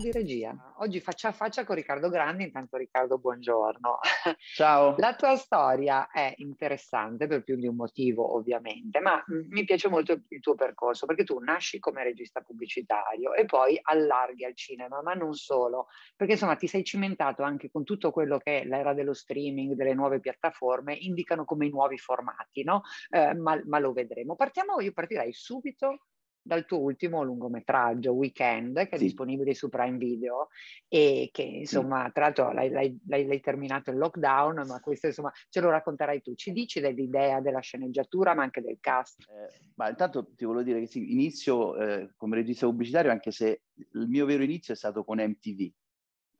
di 0.00 0.10
regia. 0.10 0.74
Oggi 0.78 0.98
faccia 1.00 1.28
a 1.28 1.32
faccia 1.32 1.64
con 1.64 1.76
Riccardo 1.76 2.08
Grandi, 2.08 2.44
intanto 2.44 2.78
Riccardo 2.78 3.18
buongiorno. 3.18 3.98
Ciao. 4.54 4.94
La 4.98 5.14
tua 5.14 5.36
storia 5.36 6.08
è 6.10 6.32
interessante 6.38 7.26
per 7.26 7.44
più 7.44 7.56
di 7.56 7.66
un 7.66 7.76
motivo 7.76 8.34
ovviamente, 8.34 8.98
ma 9.00 9.22
mi 9.50 9.64
piace 9.64 9.88
molto 9.88 10.22
il 10.28 10.40
tuo 10.40 10.54
percorso 10.54 11.04
perché 11.04 11.24
tu 11.24 11.38
nasci 11.38 11.78
come 11.78 12.02
regista 12.02 12.40
pubblicitario 12.40 13.34
e 13.34 13.44
poi 13.44 13.78
allarghi 13.80 14.44
al 14.44 14.56
cinema, 14.56 15.02
ma 15.02 15.12
non 15.12 15.34
solo, 15.34 15.88
perché 16.16 16.32
insomma 16.32 16.56
ti 16.56 16.66
sei 16.66 16.82
cimentato 16.82 17.42
anche 17.42 17.70
con 17.70 17.84
tutto 17.84 18.10
quello 18.10 18.38
che 18.38 18.62
è 18.62 18.64
l'era 18.64 18.94
dello 18.94 19.12
streaming, 19.12 19.74
delle 19.74 19.94
nuove 19.94 20.20
piattaforme, 20.20 20.94
indicano 20.94 21.44
come 21.44 21.66
i 21.66 21.70
nuovi 21.70 21.98
formati, 21.98 22.64
no? 22.64 22.82
Eh, 23.10 23.34
ma, 23.34 23.60
ma 23.66 23.78
lo 23.78 23.92
vedremo. 23.92 24.34
Partiamo, 24.34 24.80
io 24.80 24.92
partirei 24.92 25.32
subito 25.32 26.06
dal 26.50 26.66
tuo 26.66 26.80
ultimo 26.80 27.22
lungometraggio, 27.22 28.10
Weekend, 28.10 28.74
che 28.74 28.96
è 28.96 28.98
sì. 28.98 29.04
disponibile 29.04 29.54
su 29.54 29.68
Prime 29.68 29.98
Video 29.98 30.48
e 30.88 31.28
che 31.30 31.42
insomma, 31.42 32.06
sì. 32.06 32.12
tra 32.12 32.24
l'altro 32.24 32.50
l'hai, 32.50 32.70
l'hai, 32.70 32.98
l'hai, 33.06 33.40
terminato 33.40 33.90
in 33.90 33.98
lockdown, 33.98 34.64
ma 34.66 34.80
questo 34.80 35.06
insomma 35.06 35.30
ce 35.48 35.60
lo 35.60 35.70
racconterai 35.70 36.20
tu. 36.22 36.34
Ci 36.34 36.50
dici 36.50 36.80
dell'idea 36.80 37.40
della 37.40 37.60
sceneggiatura, 37.60 38.34
ma 38.34 38.42
anche 38.42 38.60
del 38.62 38.78
cast? 38.80 39.20
Eh, 39.28 39.70
ma 39.76 39.90
intanto 39.90 40.32
ti 40.34 40.44
volevo 40.44 40.64
dire 40.64 40.80
che 40.80 40.86
sì, 40.86 41.12
inizio 41.12 41.76
eh, 41.76 42.10
come 42.16 42.34
regista 42.34 42.66
pubblicitario, 42.66 43.12
anche 43.12 43.30
se 43.30 43.62
il 43.92 44.08
mio 44.08 44.26
vero 44.26 44.42
inizio 44.42 44.74
è 44.74 44.76
stato 44.76 45.04
con 45.04 45.18
MTV. 45.18 45.70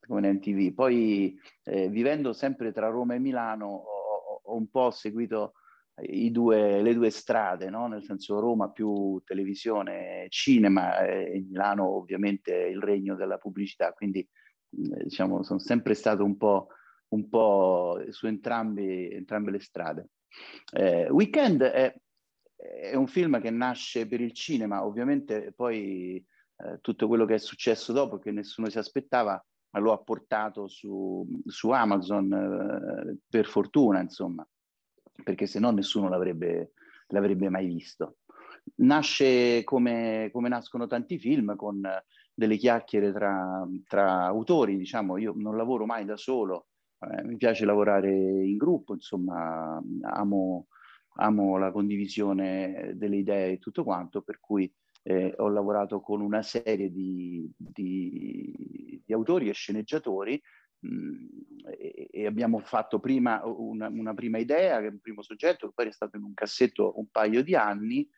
Con 0.09 0.25
MTV. 0.25 0.75
Poi 0.75 1.39
eh, 1.63 1.89
vivendo 1.89 2.33
sempre 2.33 2.73
tra 2.73 2.89
Roma 2.89 3.15
e 3.15 3.21
Milano 3.21 3.69
ho, 3.69 4.41
ho 4.43 4.57
un 4.57 4.69
po' 4.71 4.91
seguito 4.91 5.53
due, 6.31 6.83
le 6.83 6.95
due 6.95 7.11
strade, 7.11 7.71
no? 7.71 7.87
nel 7.87 8.03
senso 8.03 8.39
Roma 8.41 8.71
più 8.71 9.21
televisione, 9.25 10.27
cinema 10.29 10.99
e 11.01 11.45
Milano 11.47 11.87
ovviamente 11.87 12.55
il 12.55 12.81
regno 12.81 13.15
della 13.15 13.39
pubblicità, 13.39 13.93
quindi 13.93 14.27
diciamo 14.69 15.43
sono 15.43 15.59
sempre 15.59 15.95
stato 15.95 16.25
un 16.25 16.37
po', 16.37 16.69
un 17.09 17.29
po 17.29 18.03
su 18.11 18.27
entrambi, 18.27 19.11
entrambe 19.11 19.51
le 19.51 19.61
strade. 19.61 20.09
Eh, 20.73 21.11
Weekend 21.11 21.63
è, 21.63 21.95
è, 22.57 22.95
un 22.95 23.07
film 23.07 23.41
che 23.41 23.51
nasce 23.51 24.07
per 24.07 24.21
il 24.21 24.33
cinema, 24.33 24.85
ovviamente 24.85 25.53
poi 25.53 26.17
eh, 26.17 26.79
tutto 26.81 27.09
quello 27.09 27.25
che 27.25 27.35
è 27.35 27.39
successo 27.39 27.93
dopo, 27.93 28.19
che 28.19 28.31
nessuno 28.31 28.69
si 28.69 28.79
aspettava, 28.79 29.45
lo 29.79 29.93
ha 29.93 29.99
portato 29.99 30.69
su, 30.69 31.27
su 31.47 31.71
Amazon 31.71 32.33
eh, 32.33 33.19
per 33.29 33.47
fortuna, 33.47 34.01
insomma 34.01 34.47
perché 35.23 35.47
se 35.47 35.59
no 35.59 35.71
nessuno 35.71 36.09
l'avrebbe, 36.09 36.73
l'avrebbe 37.09 37.49
mai 37.49 37.67
visto. 37.67 38.19
Nasce 38.77 39.65
come, 39.65 40.31
come, 40.33 40.49
nascono 40.49 40.87
tanti 40.87 41.19
film, 41.19 41.57
con 41.57 41.81
delle 42.35 42.57
chiacchiere 42.57 43.13
tra, 43.13 43.67
tra, 43.87 44.25
autori, 44.25 44.77
diciamo, 44.77 45.17
io 45.17 45.33
non 45.37 45.57
lavoro 45.57 45.87
mai 45.87 46.05
da 46.05 46.17
solo, 46.17 46.67
eh, 47.01 47.23
mi 47.25 47.37
piace 47.37 47.65
lavorare 47.65 48.11
in 48.11 48.57
gruppo, 48.57 48.95
insomma, 48.95 49.83
amo, 50.03 50.67
amo 51.17 51.59
la 51.59 51.73
condivisione 51.73 52.93
delle 52.95 53.17
idee 53.17 53.53
e 53.53 53.59
tutto 53.59 53.85
quanto, 53.85 54.23
per 54.23 54.39
cui 54.41 54.73
eh, 55.03 55.35
ho 55.39 55.49
lavorato 55.49 56.01
con 56.01 56.21
una 56.21 56.43
serie 56.43 56.91
di, 56.91 57.51
di, 57.57 59.03
di 59.05 59.13
autori 59.13 59.49
e 59.49 59.53
sceneggiatori 59.53 60.41
e, 60.83 62.09
e, 62.11 62.27
abbiamo 62.27 62.59
fatto 62.61 62.99
prima 62.99 63.43
una, 63.45 63.89
una, 63.89 64.15
prima 64.15 64.39
idea, 64.39 64.79
un 64.79 64.99
primo 65.01 65.23
soggetto, 65.23 65.69
che 65.69 65.73
poi 65.75 65.89
è 65.89 65.93
stato 65.93 66.17
in 66.17 66.23
un 66.23 66.35
cassetto 66.35 66.99
un 66.99 67.09
paio 67.11 67.43
di 67.43 67.55
anni 67.55 68.09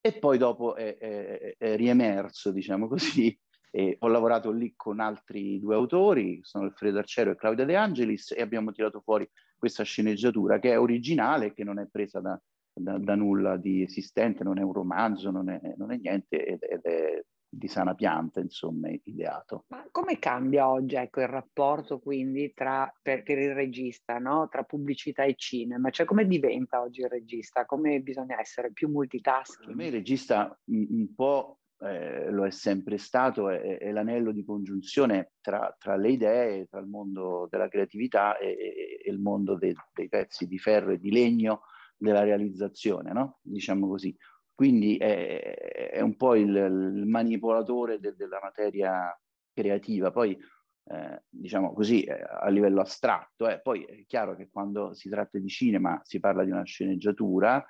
e 0.00 0.18
poi 0.18 0.36
dopo 0.36 0.74
è, 0.74 0.96
è, 0.98 1.54
è 1.56 1.76
riemerso, 1.76 2.50
diciamo 2.50 2.88
così. 2.88 3.36
E 3.74 3.96
ho 4.00 4.08
lavorato 4.08 4.50
lì 4.50 4.74
con 4.76 5.00
altri 5.00 5.58
due 5.58 5.74
autori, 5.74 6.40
sono 6.42 6.64
Alfredo 6.64 6.98
Arcero 6.98 7.30
e 7.30 7.36
Claudia 7.36 7.64
De 7.64 7.74
Angelis, 7.74 8.32
e 8.32 8.42
abbiamo 8.42 8.70
tirato 8.70 9.00
fuori 9.00 9.26
questa 9.56 9.82
sceneggiatura 9.82 10.58
che 10.58 10.72
è 10.72 10.78
originale, 10.78 11.54
che 11.54 11.64
non 11.64 11.78
è 11.78 11.86
presa 11.90 12.20
da, 12.20 12.38
da, 12.70 12.98
da 12.98 13.14
nulla 13.14 13.56
di 13.56 13.82
esistente, 13.82 14.44
non 14.44 14.58
è 14.58 14.62
un 14.62 14.74
romanzo, 14.74 15.30
non 15.30 15.48
è, 15.48 15.58
non 15.78 15.90
è 15.90 15.96
niente, 15.96 16.44
ed, 16.44 16.62
ed 16.62 16.82
è 16.82 17.24
di 17.54 17.68
sana 17.68 17.94
pianta, 17.94 18.40
insomma, 18.40 18.88
ideato. 18.88 19.66
Ma 19.68 19.86
come 19.90 20.18
cambia 20.18 20.70
oggi 20.70 20.94
ecco, 20.94 21.20
il 21.20 21.28
rapporto 21.28 22.00
quindi 22.00 22.54
tra, 22.54 22.90
per, 23.02 23.22
per 23.22 23.38
il 23.38 23.52
regista, 23.52 24.18
no? 24.18 24.48
tra 24.48 24.62
pubblicità 24.62 25.24
e 25.24 25.34
cinema? 25.34 25.90
Cioè 25.90 26.06
come 26.06 26.26
diventa 26.26 26.80
oggi 26.80 27.02
il 27.02 27.10
regista? 27.10 27.66
Come 27.66 28.00
bisogna 28.00 28.40
essere 28.40 28.72
più 28.72 28.88
multitasking? 28.88 29.66
Per 29.66 29.76
me 29.76 29.86
il 29.86 29.92
regista 29.92 30.58
un, 30.64 30.86
un 30.88 31.14
po' 31.14 31.58
eh, 31.80 32.30
lo 32.30 32.46
è 32.46 32.50
sempre 32.50 32.96
stato, 32.96 33.50
è, 33.50 33.78
è 33.78 33.92
l'anello 33.92 34.32
di 34.32 34.44
congiunzione 34.44 35.32
tra, 35.42 35.76
tra, 35.78 35.96
le 35.96 36.10
idee, 36.10 36.66
tra 36.68 36.80
il 36.80 36.86
mondo 36.86 37.48
della 37.50 37.68
creatività 37.68 38.38
e, 38.38 39.00
e 39.04 39.10
il 39.10 39.18
mondo 39.18 39.56
de, 39.56 39.74
dei 39.92 40.08
pezzi 40.08 40.46
di 40.46 40.58
ferro 40.58 40.92
e 40.92 40.98
di 40.98 41.10
legno 41.10 41.64
della 41.98 42.22
realizzazione, 42.22 43.12
no? 43.12 43.38
diciamo 43.42 43.86
così 43.86 44.16
quindi 44.54 44.96
è, 44.96 45.90
è 45.92 46.00
un 46.00 46.16
po' 46.16 46.34
il, 46.34 46.54
il 46.54 47.06
manipolatore 47.06 47.98
de, 47.98 48.14
della 48.16 48.38
materia 48.42 49.18
creativa. 49.52 50.10
Poi, 50.10 50.38
eh, 50.84 51.22
diciamo 51.28 51.72
così, 51.72 52.02
eh, 52.02 52.22
a 52.22 52.48
livello 52.48 52.80
astratto, 52.80 53.48
eh. 53.48 53.60
poi 53.60 53.84
è 53.84 54.04
chiaro 54.06 54.36
che 54.36 54.48
quando 54.50 54.94
si 54.94 55.08
tratta 55.08 55.38
di 55.38 55.48
cinema 55.48 56.00
si 56.04 56.20
parla 56.20 56.44
di 56.44 56.50
una 56.50 56.64
sceneggiatura, 56.64 57.64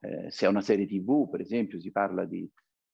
eh, 0.00 0.30
se 0.30 0.46
è 0.46 0.48
una 0.48 0.60
serie 0.60 0.86
tv, 0.86 1.28
per 1.28 1.40
esempio, 1.40 1.80
si 1.80 1.90
parla 1.90 2.24
di, 2.24 2.48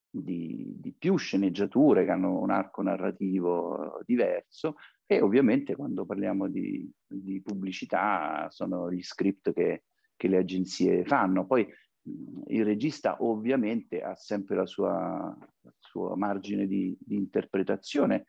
di, 0.09 0.75
di, 0.78 0.94
più 0.97 1.16
sceneggiature 1.16 2.05
che 2.05 2.11
hanno 2.11 2.38
un 2.41 2.50
arco 2.50 2.82
narrativo 2.82 4.00
diverso 4.06 4.76
e 5.06 5.21
ovviamente 5.21 5.76
quando 5.76 6.06
parliamo 6.06 6.49
di, 6.49 6.91
di 7.06 7.43
pubblicità 7.43 8.47
sono 8.50 8.91
gli 8.91 9.03
script 9.03 9.53
che, 9.53 9.84
che 10.16 10.28
le 10.28 10.38
agenzie 10.38 11.05
fanno. 11.05 11.47
Poi 11.47 11.66
il 12.07 12.65
regista 12.65 13.17
ovviamente 13.21 14.03
ha 14.03 14.15
sempre 14.15 14.57
la 14.57 14.67
sua, 14.67 15.37
la 15.61 15.75
sua 15.79 16.17
margine 16.17 16.67
di, 16.67 16.97
di, 17.01 17.17
interpretazione. 17.17 18.27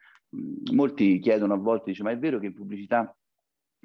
Molti 0.72 1.19
chiedono 1.19 1.53
a 1.53 1.58
volte, 1.58 1.91
dice, 1.91 2.03
ma 2.03 2.12
è 2.12 2.18
vero 2.18 2.40
che 2.40 2.47
in 2.47 2.53
pubblicità 2.53 3.16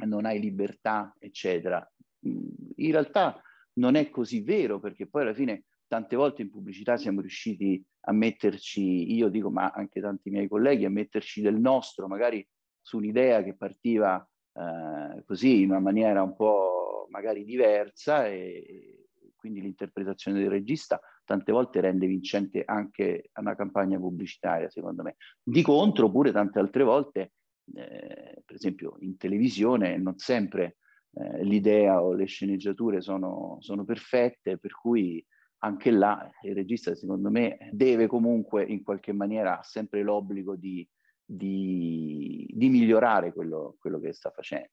non 0.06 0.24
hai 0.24 0.40
libertà, 0.40 1.14
eccetera. 1.18 1.84
In 2.22 2.90
realtà 2.92 3.40
non 3.74 3.96
è 3.96 4.10
così 4.10 4.42
vero, 4.42 4.78
perché 4.78 5.06
poi 5.06 5.22
alla 5.22 5.34
fine 5.34 5.64
tante 5.86 6.16
volte 6.16 6.42
in 6.42 6.50
pubblicità 6.50 6.96
siamo 6.96 7.20
riusciti 7.20 7.84
a 8.02 8.12
metterci, 8.12 9.12
io 9.12 9.28
dico, 9.28 9.50
ma 9.50 9.70
anche 9.70 10.00
tanti 10.00 10.30
miei 10.30 10.48
colleghi, 10.48 10.84
a 10.84 10.90
metterci 10.90 11.40
del 11.40 11.58
nostro, 11.58 12.06
magari 12.06 12.46
su 12.80 12.96
un'idea 12.96 13.42
che 13.42 13.56
partiva 13.56 14.26
eh, 14.52 15.22
così 15.24 15.62
in 15.62 15.70
una 15.70 15.80
maniera 15.80 16.22
un 16.22 16.34
po' 16.34 17.06
magari 17.10 17.44
diversa 17.44 18.26
e, 18.26 18.99
quindi 19.40 19.60
l'interpretazione 19.60 20.38
del 20.38 20.50
regista 20.50 21.00
tante 21.24 21.50
volte 21.50 21.80
rende 21.80 22.06
vincente 22.06 22.62
anche 22.64 23.30
una 23.40 23.56
campagna 23.56 23.98
pubblicitaria, 23.98 24.68
secondo 24.70 25.02
me. 25.02 25.16
Di 25.42 25.62
contro, 25.62 26.10
pure 26.10 26.30
tante 26.30 26.58
altre 26.58 26.84
volte, 26.84 27.32
eh, 27.74 28.42
per 28.44 28.54
esempio 28.54 28.96
in 29.00 29.16
televisione, 29.16 29.96
non 29.96 30.18
sempre 30.18 30.76
eh, 31.12 31.42
l'idea 31.42 32.02
o 32.02 32.12
le 32.12 32.26
sceneggiature 32.26 33.00
sono, 33.00 33.56
sono 33.60 33.84
perfette, 33.84 34.58
per 34.58 34.72
cui 34.72 35.24
anche 35.62 35.90
là 35.90 36.28
il 36.42 36.54
regista, 36.54 36.94
secondo 36.94 37.30
me, 37.30 37.70
deve 37.72 38.06
comunque 38.06 38.64
in 38.64 38.82
qualche 38.82 39.12
maniera, 39.12 39.58
ha 39.58 39.62
sempre 39.62 40.02
l'obbligo 40.02 40.56
di, 40.56 40.86
di, 41.24 42.46
di 42.52 42.68
migliorare 42.68 43.32
quello, 43.32 43.76
quello 43.78 43.98
che 43.98 44.12
sta 44.12 44.30
facendo. 44.30 44.70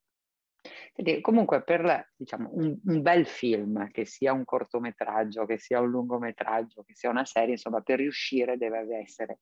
Quindi, 0.93 1.21
comunque 1.21 1.63
per 1.63 2.11
diciamo, 2.15 2.49
un, 2.53 2.77
un, 2.83 3.01
bel 3.01 3.25
film, 3.25 3.89
che 3.91 4.05
sia 4.05 4.33
un 4.33 4.43
cortometraggio, 4.43 5.45
che 5.45 5.57
sia 5.57 5.79
un 5.79 5.89
lungometraggio, 5.89 6.83
che 6.83 6.95
sia 6.95 7.09
una 7.09 7.25
serie, 7.25 7.51
insomma, 7.51 7.81
per 7.81 7.99
riuscire 7.99 8.57
deve 8.57 8.85
essere 8.97 9.39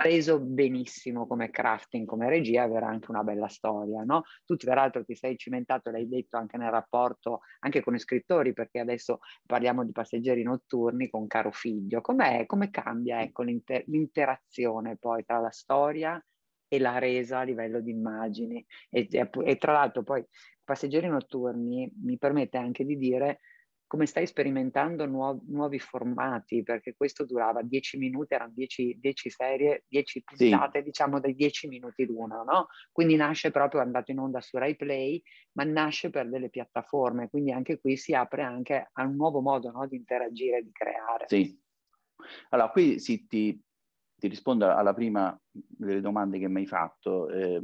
reso 0.00 0.40
benissimo 0.40 1.26
come 1.26 1.50
crafting, 1.50 2.06
come 2.06 2.28
regia, 2.28 2.62
avere 2.62 2.86
anche 2.86 3.10
una 3.10 3.22
bella 3.22 3.48
storia, 3.48 4.02
no? 4.04 4.22
Tu 4.44 4.56
tra 4.56 4.74
l'altro 4.74 5.04
ti 5.04 5.14
sei 5.14 5.36
cimentato, 5.36 5.90
l'hai 5.90 6.08
detto 6.08 6.36
anche 6.36 6.56
nel 6.56 6.70
rapporto, 6.70 7.40
anche 7.60 7.82
con 7.82 7.94
i 7.94 7.98
scrittori, 7.98 8.52
perché 8.52 8.78
adesso 8.78 9.18
parliamo 9.44 9.84
di 9.84 9.92
passeggeri 9.92 10.42
notturni 10.42 11.10
con 11.10 11.26
Caro 11.26 11.52
Figlio. 11.52 12.00
Com'è, 12.00 12.46
come 12.46 12.70
cambia 12.70 13.20
ecco, 13.20 13.42
l'inter- 13.42 13.84
l'interazione 13.86 14.96
poi 14.96 15.24
tra 15.24 15.38
la 15.38 15.50
storia 15.50 16.22
e 16.72 16.78
la 16.78 16.98
resa 16.98 17.40
a 17.40 17.42
livello 17.42 17.80
di 17.80 17.90
immagini? 17.90 18.64
E, 18.88 19.06
e, 19.10 19.30
e 19.44 19.56
tra 19.58 19.72
l'altro 19.72 20.02
poi 20.02 20.24
passeggeri 20.64 21.06
notturni 21.06 21.92
mi 22.02 22.16
permette 22.16 22.56
anche 22.56 22.86
di 22.86 22.96
dire 22.96 23.40
come 23.86 24.06
stai 24.06 24.26
sperimentando 24.26 25.04
nuovi, 25.04 25.44
nuovi 25.48 25.78
formati, 25.78 26.62
perché 26.62 26.94
questo 26.96 27.26
durava 27.26 27.60
10 27.60 27.98
minuti, 27.98 28.32
erano 28.32 28.52
10, 28.54 28.98
serie, 29.28 29.84
10 29.86 30.22
puntate, 30.22 30.78
sì. 30.78 30.84
diciamo 30.84 31.20
dai 31.20 31.34
10 31.34 31.68
minuti 31.68 32.06
l'una, 32.06 32.42
no? 32.42 32.68
Quindi 32.90 33.16
nasce 33.16 33.50
proprio, 33.50 33.82
è 33.82 33.84
andato 33.84 34.10
in 34.10 34.18
onda 34.18 34.40
su 34.40 34.56
Rai 34.56 34.76
Play, 34.76 35.22
ma 35.58 35.64
nasce 35.64 36.08
per 36.08 36.26
delle 36.30 36.48
piattaforme, 36.48 37.28
quindi 37.28 37.52
anche 37.52 37.80
qui 37.80 37.98
si 37.98 38.14
apre 38.14 38.40
anche 38.40 38.88
a 38.90 39.04
un 39.04 39.14
nuovo 39.14 39.42
modo 39.42 39.70
no? 39.70 39.86
di 39.86 39.96
interagire, 39.96 40.62
di 40.62 40.72
creare. 40.72 41.26
Sì. 41.28 41.54
Allora, 42.48 42.70
qui 42.70 42.98
sì, 42.98 43.26
ti, 43.26 43.62
ti 44.22 44.28
rispondo 44.28 44.70
alla 44.70 44.94
prima 44.94 45.36
delle 45.50 46.00
domande 46.00 46.38
che 46.38 46.46
mi 46.46 46.60
hai 46.60 46.66
fatto. 46.66 47.28
Eh, 47.28 47.60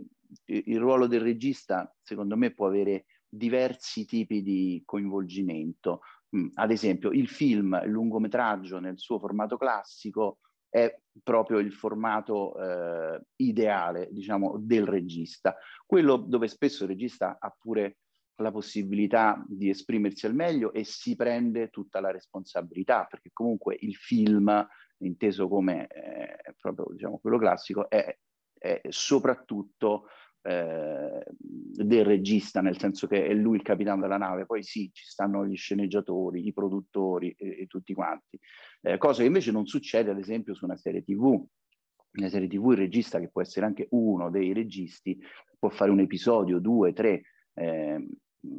il 0.46 0.78
ruolo 0.80 1.06
del 1.06 1.20
regista, 1.20 1.94
secondo 2.02 2.36
me, 2.36 2.52
può 2.52 2.66
avere 2.66 3.04
diversi 3.28 4.04
tipi 4.04 4.42
di 4.42 4.82
coinvolgimento. 4.84 6.00
Mm, 6.36 6.48
ad 6.54 6.72
esempio, 6.72 7.12
il 7.12 7.28
film, 7.28 7.80
il 7.84 7.90
lungometraggio 7.90 8.80
nel 8.80 8.98
suo 8.98 9.20
formato 9.20 9.56
classico 9.56 10.40
è 10.68 10.92
proprio 11.22 11.58
il 11.58 11.72
formato 11.72 12.58
eh, 12.58 13.22
ideale, 13.36 14.08
diciamo, 14.10 14.56
del 14.58 14.84
regista. 14.84 15.54
Quello 15.86 16.16
dove 16.16 16.48
spesso 16.48 16.82
il 16.82 16.90
regista 16.90 17.36
ha 17.38 17.56
pure 17.56 17.98
la 18.42 18.50
possibilità 18.50 19.44
di 19.46 19.68
esprimersi 19.68 20.26
al 20.26 20.34
meglio 20.34 20.72
e 20.72 20.82
si 20.82 21.14
prende 21.14 21.68
tutta 21.70 22.00
la 22.00 22.10
responsabilità, 22.10 23.06
perché 23.08 23.30
comunque 23.32 23.76
il 23.78 23.94
film, 23.94 24.66
inteso 24.98 25.48
come 25.48 25.86
eh, 25.86 26.47
proprio 26.60 26.86
diciamo, 26.90 27.18
quello 27.18 27.38
classico, 27.38 27.88
è, 27.88 28.16
è 28.58 28.80
soprattutto 28.88 30.06
eh, 30.42 31.24
del 31.38 32.04
regista, 32.04 32.60
nel 32.60 32.78
senso 32.78 33.06
che 33.06 33.26
è 33.26 33.34
lui 33.34 33.56
il 33.56 33.62
capitano 33.62 34.00
della 34.00 34.16
nave, 34.16 34.46
poi 34.46 34.62
sì, 34.62 34.90
ci 34.92 35.04
stanno 35.04 35.46
gli 35.46 35.56
sceneggiatori, 35.56 36.46
i 36.46 36.52
produttori 36.52 37.34
e, 37.36 37.62
e 37.62 37.66
tutti 37.66 37.94
quanti, 37.94 38.38
eh, 38.82 38.98
cosa 38.98 39.20
che 39.20 39.26
invece 39.26 39.52
non 39.52 39.66
succede 39.66 40.10
ad 40.10 40.18
esempio 40.18 40.54
su 40.54 40.64
una 40.64 40.76
serie 40.76 41.02
tv. 41.02 41.44
Una 42.10 42.30
serie 42.30 42.48
tv 42.48 42.70
il 42.70 42.78
regista, 42.78 43.20
che 43.20 43.28
può 43.28 43.42
essere 43.42 43.66
anche 43.66 43.86
uno 43.90 44.30
dei 44.30 44.52
registi, 44.52 45.20
può 45.58 45.68
fare 45.68 45.90
un 45.90 46.00
episodio, 46.00 46.58
due, 46.58 46.92
tre, 46.94 47.20
eh, 47.52 48.08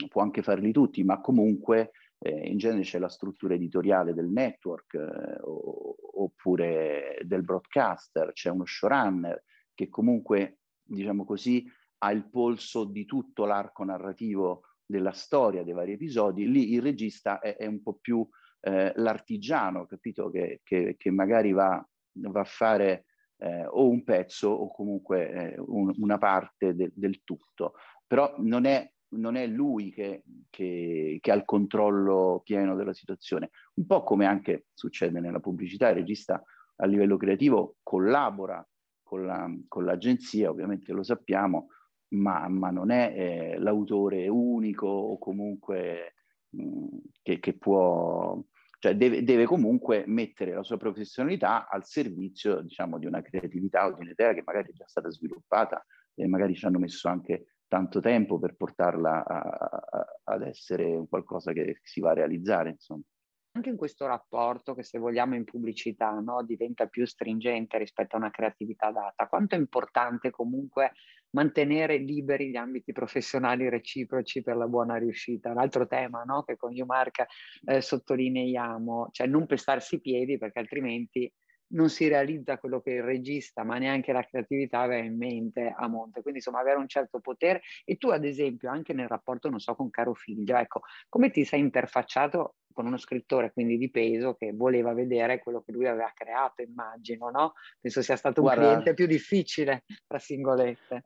può 0.08 0.22
anche 0.22 0.44
farli 0.44 0.72
tutti, 0.72 1.04
ma 1.04 1.20
comunque 1.20 1.92
eh, 2.20 2.50
in 2.50 2.58
genere 2.58 2.84
c'è 2.84 3.00
la 3.00 3.10
struttura 3.10 3.54
editoriale 3.54 4.14
del 4.14 4.30
network 4.30 4.94
eh, 4.94 5.40
o, 5.42 5.96
oppure 6.24 7.20
del 7.24 7.44
broadcaster, 7.44 8.34
c'è 8.34 8.50
uno 8.50 8.66
showrunner 8.66 9.44
che 9.74 9.88
comunque, 9.88 10.60
diciamo 10.84 11.24
così, 11.24 11.66
ha 12.00 12.12
il 12.12 12.30
polso 12.30 12.84
di 12.84 13.06
tutto 13.06 13.46
l'arco 13.46 13.84
narrativo 13.84 14.64
della 14.86 15.12
storia 15.12 15.64
dei 15.64 15.74
vari 15.74 15.94
episodi, 15.94 16.50
lì 16.50 16.74
il 16.74 16.82
regista 16.82 17.40
è, 17.40 17.56
è 17.56 17.66
un 17.66 17.82
po' 17.82 17.98
più 18.02 18.28
eh, 18.62 18.92
l'artigiano, 18.96 19.86
capito, 19.86 20.30
che, 20.30 20.62
che, 20.64 20.96
che 20.98 21.12
magari 21.12 21.52
va, 21.52 21.86
va, 22.14 22.40
a 22.42 22.46
fare 22.46 23.06
eh, 23.38 23.66
o 23.66 23.88
un 23.88 24.04
pezzo 24.04 24.50
o 24.50 24.72
comunque 24.72 25.30
eh, 25.30 25.60
un, 25.60 25.94
una 25.98 26.18
parte 26.18 26.76
de, 26.76 26.92
del 26.94 27.24
tutto, 27.24 27.76
però 28.06 28.34
non 28.40 28.66
è 28.66 28.92
non 29.12 29.36
è 29.36 29.48
lui 29.48 29.92
che, 29.92 30.24
che, 30.50 31.18
che, 31.22 31.32
ha 31.32 31.36
il 31.36 31.46
controllo 31.46 32.42
pieno 32.44 32.76
della 32.76 32.94
situazione. 32.94 33.50
Un 33.76 33.86
po' 33.86 34.04
come 34.04 34.26
anche 34.26 34.68
succede 34.74 35.20
nella 35.20 35.40
pubblicità, 35.40 35.90
il 35.90 35.96
regista 35.96 36.44
a 36.76 36.86
livello 36.86 37.18
creativo 37.18 37.78
collabora 37.84 38.66
con, 39.04 39.26
la, 39.26 39.50
con 39.68 39.86
l'agenzia, 39.86 40.50
ovviamente 40.50 40.94
lo 40.94 41.04
sappiamo, 41.04 41.70
ma, 42.10 42.48
ma 42.48 42.70
non 42.70 42.92
è 42.92 43.14
eh, 43.16 43.60
l'autore 43.60 44.28
unico 44.28 44.88
o 44.88 45.18
comunque 45.18 46.14
mh, 46.50 46.64
mm, 46.64 46.88
che, 47.22 47.40
che, 47.40 47.58
può, 47.58 48.42
cioè 48.80 48.96
deve, 48.96 49.24
deve, 49.24 49.46
comunque 49.46 50.04
mettere 50.08 50.54
la 50.54 50.64
sua 50.64 50.78
professionalità 50.78 51.68
al 51.68 51.86
servizio, 51.86 52.62
diciamo, 52.62 52.98
di 52.98 53.06
una 53.06 53.22
creatività 53.22 53.88
o 53.88 53.94
di 53.94 54.02
un'idea 54.02 54.34
che 54.34 54.44
magari 54.46 54.70
è 54.70 54.74
già 54.74 54.88
stata 54.88 55.10
sviluppata 55.10 55.84
e 56.14 56.28
magari 56.28 56.56
ci 56.56 56.66
hanno 56.66 56.80
messo 56.80 57.08
anche 57.08 57.46
tanto 57.70 58.02
tempo 58.02 58.40
per 58.40 58.56
portarla 58.56 59.24
a, 59.24 59.40
a, 59.40 60.06
ad 60.26 60.42
essere 60.42 61.06
qualcosa 61.08 61.54
che 61.54 61.80
si 61.84 62.02
va 62.02 62.10
a 62.10 62.16
realizzare, 62.16 62.72
insomma. 62.72 63.04
Anche 63.52 63.70
in 63.70 63.78
questo 63.78 64.06
rapporto 64.06 64.76
che 64.76 64.84
se 64.84 65.00
vogliamo 65.00 65.36
in 65.36 65.44
pubblicità 65.44 66.12
no, 66.20 66.44
diventa 66.44 66.88
più 66.88 67.06
stringente 67.06 67.78
rispetto 67.78 68.16
a 68.16 68.20
una 68.20 68.30
creatività 68.30 68.92
data, 68.92 69.28
quanto 69.28 69.56
è 69.56 69.58
importante 69.58 70.30
comunque 70.30 70.92
mantenere 71.32 71.98
liberi 71.98 72.50
gli 72.50 72.56
ambiti 72.56 72.92
professionali 72.92 73.70
reciproci 73.70 74.42
per 74.42 74.56
la 74.56 74.68
buona 74.68 74.98
riuscita. 74.98 75.52
Un 75.52 75.58
altro 75.58 75.88
tema 75.88 76.24
no, 76.24 76.44
che 76.44 76.58
con 76.58 76.74
Umark 76.74 77.26
eh, 77.66 77.82
sottolineiamo, 77.82 79.10
cioè 79.12 79.28
non 79.28 79.46
pestarsi 79.46 79.96
i 79.96 80.02
piedi 80.02 80.38
perché 80.38 80.60
altrimenti 80.60 81.32
non 81.72 81.90
si 81.90 82.08
realizza 82.08 82.58
quello 82.58 82.82
che 82.82 82.92
il 82.92 83.04
regista, 83.04 83.64
ma 83.64 83.78
neanche 83.78 84.12
la 84.12 84.24
creatività 84.24 84.82
aveva 84.82 85.04
in 85.06 85.18
mente 85.18 85.74
a 85.76 85.88
monte. 85.88 86.22
Quindi 86.22 86.40
insomma 86.40 86.60
avere 86.60 86.78
un 86.78 86.88
certo 86.88 87.20
potere 87.20 87.62
e 87.84 87.98
tu 87.98 88.10
ad 88.10 88.26
esempio 88.26 88.70
anche 88.70 88.94
nel 88.94 89.08
rapporto, 89.08 89.50
non 89.50 89.60
so, 89.60 89.76
con 89.76 89.90
Caro 89.90 90.14
Figlio, 90.14 90.58
ecco, 90.58 90.82
come 91.08 91.30
ti 91.32 91.44
sei 91.44 91.60
interfacciato 91.60 92.56
con 92.72 92.86
uno 92.86 92.98
scrittore 92.98 93.52
quindi 93.52 93.78
di 93.78 93.90
peso 93.90 94.36
che 94.36 94.54
voleva 94.54 94.94
vedere 94.94 95.40
quello 95.40 95.62
che 95.62 95.72
lui 95.72 95.88
aveva 95.88 96.12
creato, 96.14 96.62
immagino, 96.62 97.30
no? 97.30 97.54
Penso 97.80 98.02
sia 98.02 98.16
stato 98.16 98.42
Guarda, 98.42 98.62
un 98.62 98.68
cliente 98.68 98.94
più 98.94 99.06
difficile, 99.06 99.84
tra 100.08 100.18
singolette. 100.18 101.06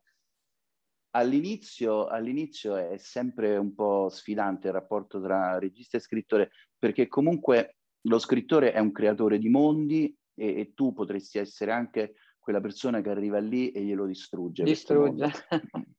All'inizio, 1.15 2.07
all'inizio 2.07 2.75
è 2.75 2.97
sempre 2.97 3.55
un 3.57 3.73
po' 3.75 4.09
sfidante 4.09 4.67
il 4.67 4.73
rapporto 4.73 5.21
tra 5.21 5.59
regista 5.59 5.97
e 5.97 5.99
scrittore, 5.99 6.51
perché 6.77 7.07
comunque 7.07 7.75
lo 8.07 8.19
scrittore 8.19 8.71
è 8.71 8.79
un 8.79 8.91
creatore 8.91 9.37
di 9.37 9.49
mondi 9.49 10.15
e, 10.35 10.59
e, 10.59 10.73
tu 10.73 10.93
potresti 10.93 11.37
essere 11.37 11.71
anche 11.71 12.15
quella 12.39 12.61
persona 12.61 13.01
che 13.01 13.09
arriva 13.09 13.39
lì 13.39 13.71
e 13.71 13.81
glielo 13.83 14.05
distrugge. 14.05 14.63
Distrugge. 14.63 15.31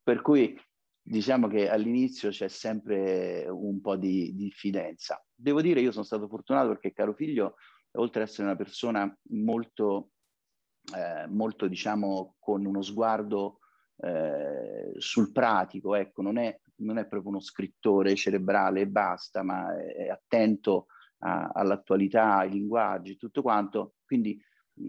per 0.03 0.21
cui 0.21 0.59
diciamo 1.07 1.49
che 1.49 1.69
all'inizio 1.69 2.31
c'è 2.31 2.49
sempre 2.49 3.47
un 3.49 3.81
po' 3.81 3.97
di 3.97 4.35
diffidenza. 4.35 5.23
Devo 5.35 5.61
dire, 5.61 5.81
io 5.81 5.93
sono 5.93 6.05
stato 6.05 6.29
fortunato 6.29 6.69
perché 6.69 6.93
caro 6.93 7.15
figlio, 7.15 7.57
oltre 7.93 8.23
ad 8.23 8.29
essere 8.29 8.47
una 8.47 8.57
persona 8.57 9.19
molto, 9.31 10.11
eh, 10.97 11.27
molto 11.29 11.67
diciamo, 11.67 12.37
con 12.39 12.65
uno 12.65 12.83
sguardo 12.83 13.59
eh, 13.99 14.93
sul 14.97 15.31
pratico, 15.31 15.95
ecco, 15.95 16.23
non 16.23 16.39
è, 16.39 16.59
non 16.77 16.99
è 16.99 17.07
proprio 17.07 17.31
uno 17.31 17.41
scrittore 17.41 18.15
cerebrale 18.15 18.81
e 18.83 18.89
basta, 18.89 19.43
ma 19.43 19.77
è 19.77 20.09
attento 20.09 20.87
a, 21.25 21.50
all'attualità, 21.53 22.38
ai 22.38 22.50
linguaggi, 22.50 23.17
tutto 23.17 23.43
quanto. 23.43 23.94
Quindi 24.05 24.41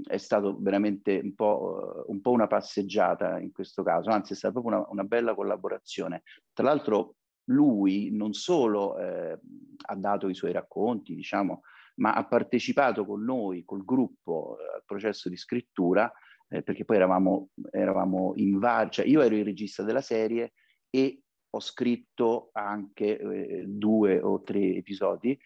è 0.03 0.17
stato 0.17 0.57
veramente 0.59 1.19
un 1.23 1.35
po', 1.35 2.05
un 2.07 2.19
po', 2.21 2.31
una 2.31 2.47
passeggiata 2.47 3.39
in 3.39 3.51
questo 3.51 3.83
caso, 3.83 4.09
anzi 4.09 4.33
è 4.33 4.35
stata 4.35 4.53
proprio 4.59 4.77
una, 4.77 4.87
una 4.89 5.03
bella 5.03 5.35
collaborazione. 5.35 6.23
Tra 6.53 6.65
l'altro 6.65 7.15
lui 7.49 8.09
non 8.11 8.33
solo 8.33 8.97
eh, 8.97 9.39
ha 9.85 9.95
dato 9.95 10.27
i 10.27 10.33
suoi 10.33 10.51
racconti, 10.51 11.13
diciamo, 11.13 11.61
ma 11.95 12.13
ha 12.13 12.25
partecipato 12.25 13.05
con 13.05 13.23
noi, 13.23 13.63
col 13.63 13.85
gruppo, 13.85 14.57
eh, 14.59 14.75
al 14.75 14.83
processo 14.85 15.29
di 15.29 15.38
scrittura, 15.38 16.11
eh, 16.47 16.63
perché 16.63 16.83
poi 16.83 16.97
eravamo, 16.97 17.50
eravamo 17.71 18.33
in 18.36 18.57
vari, 18.57 18.89
cioè 18.89 19.05
io 19.05 19.21
ero 19.21 19.36
il 19.36 19.45
regista 19.45 19.83
della 19.83 20.01
serie 20.01 20.53
e 20.89 21.21
ho 21.50 21.60
scritto 21.60 22.50
anche 22.53 23.17
eh, 23.17 23.63
due 23.67 24.19
o 24.19 24.41
tre 24.41 24.75
episodi 24.75 25.38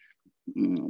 Mm, 0.58 0.88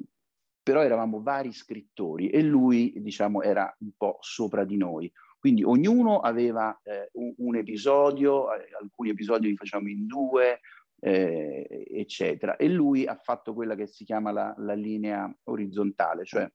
però 0.63 0.83
eravamo 0.83 1.23
vari 1.23 1.53
scrittori 1.53 2.29
e 2.29 2.43
lui, 2.43 2.93
diciamo, 2.97 3.43
era 3.43 3.75
un 3.81 3.91
po' 3.97 4.19
sopra 4.21 4.65
di 4.65 4.77
noi. 4.77 5.11
Quindi 5.39 5.63
ognuno 5.63 6.21
aveva 6.21 6.79
eh, 6.83 7.09
un, 7.15 7.33
un, 7.39 7.57
episodio, 7.57 8.49
alcuni 8.81 9.11
episodi 9.11 9.49
li 9.49 9.57
facciamo 9.57 9.89
in 9.89 10.07
due, 10.07 10.61
eh, 11.01 11.87
eccetera. 11.91 12.57
E 12.57 12.69
lui 12.69 13.07
ha 13.07 13.17
fatto 13.17 13.55
quella 13.55 13.75
che 13.75 13.87
si 13.87 14.05
chiama 14.05 14.33
la, 14.33 14.55
la 14.59 14.75
linea 14.75 15.35
orizzontale, 15.45 16.25
cioè 16.25 16.49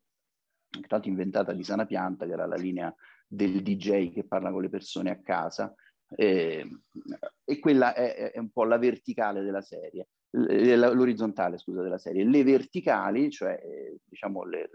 tanto 0.88 1.08
inventata 1.08 1.54
di 1.54 1.64
Sana 1.64 1.86
Pianta, 1.86 2.26
che 2.26 2.34
era 2.34 2.46
la 2.46 2.56
linea 2.56 2.94
del 3.28 3.62
DJ 3.64 4.14
che 4.14 4.26
parla 4.26 4.52
con 4.52 4.62
le 4.62 4.70
persone 4.70 5.10
a 5.10 5.20
casa, 5.20 5.74
eh, 6.16 6.68
e 7.44 7.60
quella 7.60 7.94
è, 7.94 8.32
è, 8.32 8.40
un 8.40 8.52
po' 8.52 8.66
la 8.66 8.78
verticale 8.78 9.42
della 9.42 9.62
serie 9.62 10.10
l'orizzontale 10.36 11.58
scusa, 11.58 11.82
della 11.82 11.98
serie. 11.98 12.26
Le 12.26 12.44
verticali, 12.44 13.30
cioè 13.32 13.60
diciamo 14.04 14.44
le, 14.44 14.70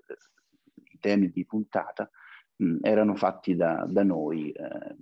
i 0.93 0.99
temi 0.99 1.31
di 1.31 1.45
puntata, 1.45 2.11
mh, 2.57 2.79
erano 2.83 3.15
fatti 3.15 3.55
da, 3.55 3.87
da 3.89 4.03
noi, 4.03 4.51
eh, 4.51 4.97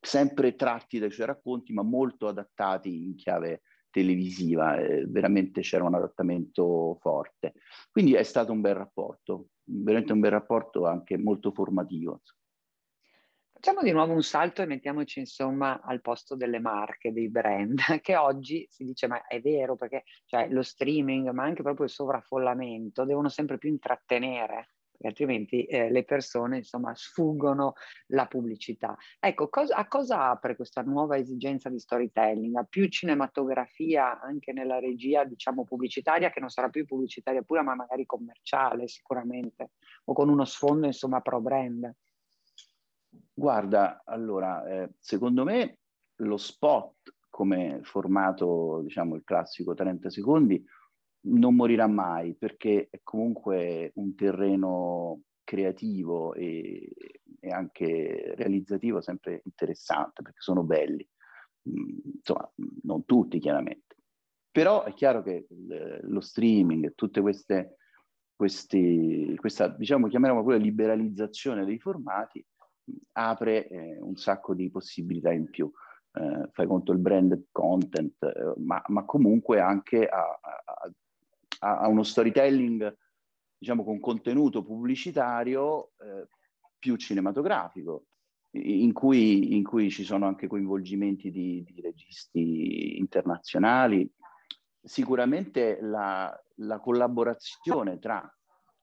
sempre 0.00 0.54
tratti 0.54 0.98
dai 0.98 1.10
suoi 1.10 1.26
racconti, 1.26 1.72
ma 1.72 1.82
molto 1.82 2.28
adattati 2.28 3.04
in 3.04 3.14
chiave 3.14 3.62
televisiva, 3.90 4.76
eh, 4.76 5.06
veramente 5.06 5.60
c'era 5.60 5.84
un 5.84 5.94
adattamento 5.94 6.98
forte. 7.00 7.54
Quindi 7.90 8.14
è 8.14 8.24
stato 8.24 8.52
un 8.52 8.60
bel 8.60 8.74
rapporto, 8.74 9.48
veramente 9.62 10.12
un 10.12 10.20
bel 10.20 10.32
rapporto 10.32 10.86
anche 10.86 11.16
molto 11.16 11.52
formativo. 11.52 12.22
Facciamo 13.54 13.82
di 13.82 13.92
nuovo 13.92 14.12
un 14.12 14.22
salto 14.22 14.60
e 14.60 14.66
mettiamoci 14.66 15.20
insomma 15.20 15.80
al 15.80 16.02
posto 16.02 16.36
delle 16.36 16.58
marche, 16.58 17.12
dei 17.12 17.30
brand, 17.30 17.78
che 18.02 18.16
oggi 18.16 18.66
si 18.68 18.84
dice 18.84 19.06
ma 19.06 19.26
è 19.26 19.40
vero 19.40 19.76
perché 19.76 20.04
cioè, 20.26 20.48
lo 20.48 20.62
streaming 20.62 21.30
ma 21.30 21.44
anche 21.44 21.62
proprio 21.62 21.86
il 21.86 21.92
sovraffollamento 21.92 23.04
devono 23.04 23.28
sempre 23.28 23.56
più 23.56 23.70
intrattenere 23.70 24.74
perché 25.04 25.06
altrimenti 25.06 25.64
eh, 25.64 25.90
le 25.90 26.04
persone 26.04 26.58
insomma 26.58 26.94
sfuggono 26.94 27.74
la 28.08 28.26
pubblicità. 28.26 28.96
Ecco, 29.20 29.48
cosa, 29.48 29.76
a 29.76 29.86
cosa 29.86 30.30
apre 30.30 30.56
questa 30.56 30.82
nuova 30.82 31.16
esigenza 31.16 31.68
di 31.68 31.78
storytelling? 31.78 32.56
A 32.56 32.64
più 32.64 32.86
cinematografia 32.88 34.20
anche 34.20 34.52
nella 34.52 34.78
regia 34.78 35.24
diciamo 35.24 35.64
pubblicitaria 35.64 36.30
che 36.30 36.40
non 36.40 36.48
sarà 36.48 36.68
più 36.68 36.84
pubblicitaria 36.86 37.42
pura 37.42 37.62
ma 37.62 37.74
magari 37.74 38.06
commerciale 38.06 38.88
sicuramente 38.88 39.72
o 40.04 40.12
con 40.12 40.28
uno 40.28 40.44
sfondo 40.44 40.86
insomma 40.86 41.20
pro 41.20 41.40
brand. 41.40 41.92
Guarda, 43.36 44.02
allora, 44.04 44.64
eh, 44.64 44.94
secondo 45.00 45.42
me 45.42 45.78
lo 46.18 46.36
spot 46.36 47.14
come 47.28 47.80
formato, 47.82 48.80
diciamo, 48.82 49.16
il 49.16 49.24
classico 49.24 49.74
30 49.74 50.08
secondi, 50.08 50.64
non 51.26 51.56
morirà 51.56 51.88
mai 51.88 52.36
perché 52.36 52.86
è 52.90 53.00
comunque 53.02 53.90
un 53.96 54.14
terreno 54.14 55.22
creativo 55.42 56.32
e, 56.34 56.88
e 57.40 57.48
anche 57.50 58.34
realizzativo 58.36 59.00
sempre 59.00 59.42
interessante 59.44 60.22
perché 60.22 60.40
sono 60.40 60.62
belli. 60.62 61.06
Mm, 61.68 61.98
insomma, 62.16 62.48
non 62.82 63.04
tutti 63.04 63.40
chiaramente. 63.40 63.96
Però 64.52 64.84
è 64.84 64.94
chiaro 64.94 65.22
che 65.22 65.48
lo 66.02 66.20
streaming 66.20 66.84
e 66.84 66.92
tutte 66.94 67.20
queste, 67.20 67.78
questi, 68.36 69.34
questa, 69.36 69.66
diciamo, 69.66 70.06
chiamiamola 70.06 70.44
pure 70.44 70.58
liberalizzazione 70.58 71.64
dei 71.64 71.80
formati, 71.80 72.44
apre 73.12 73.68
eh, 73.68 73.98
un 74.00 74.16
sacco 74.16 74.54
di 74.54 74.70
possibilità 74.70 75.32
in 75.32 75.48
più. 75.50 75.70
Eh, 76.12 76.48
fai 76.52 76.66
conto 76.66 76.92
il 76.92 76.98
brand 76.98 77.46
content, 77.50 78.22
eh, 78.22 78.52
ma, 78.58 78.82
ma, 78.86 79.04
comunque 79.04 79.60
anche 79.60 80.06
a, 80.06 80.38
a, 81.60 81.78
a, 81.78 81.88
uno 81.88 82.02
storytelling, 82.02 82.96
diciamo, 83.58 83.82
con 83.84 83.98
contenuto 83.98 84.62
pubblicitario 84.62 85.90
eh, 85.98 86.28
più 86.78 86.96
cinematografico, 86.96 88.06
in 88.52 88.92
cui, 88.92 89.56
in 89.56 89.64
cui, 89.64 89.90
ci 89.90 90.04
sono 90.04 90.26
anche 90.26 90.46
coinvolgimenti 90.46 91.30
di, 91.30 91.64
di 91.64 91.80
registi 91.80 92.98
internazionali. 92.98 94.08
Sicuramente 94.80 95.78
la, 95.80 96.32
la 96.56 96.78
collaborazione 96.78 97.98
tra 97.98 98.22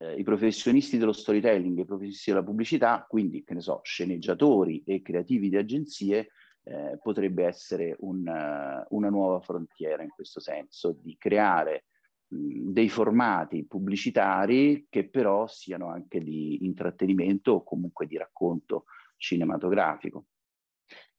eh, 0.01 0.15
i 0.15 0.23
professionisti 0.23 0.97
dello 0.97 1.13
storytelling 1.13 1.77
i 1.77 1.85
professionisti 1.85 2.31
della 2.31 2.43
pubblicità, 2.43 3.05
quindi, 3.07 3.43
che 3.43 3.53
ne 3.53 3.61
so, 3.61 3.81
sceneggiatori 3.83 4.83
e 4.85 5.01
creativi 5.01 5.49
di 5.49 5.57
agenzie, 5.57 6.31
eh, 6.63 6.99
potrebbe 7.01 7.45
essere 7.45 7.95
un, 7.99 8.27
uh, 8.27 8.95
una 8.95 9.09
nuova 9.09 9.39
frontiera 9.39 10.03
in 10.03 10.09
questo 10.09 10.39
senso, 10.39 10.95
di 10.99 11.15
creare 11.17 11.85
dei 12.33 12.87
formati 12.87 13.65
pubblicitari 13.65 14.87
che 14.89 15.09
però 15.09 15.47
siano 15.47 15.89
anche 15.89 16.23
di 16.23 16.63
intrattenimento 16.63 17.51
o 17.51 17.63
comunque 17.63 18.07
di 18.07 18.17
racconto 18.17 18.85
cinematografico. 19.17 20.27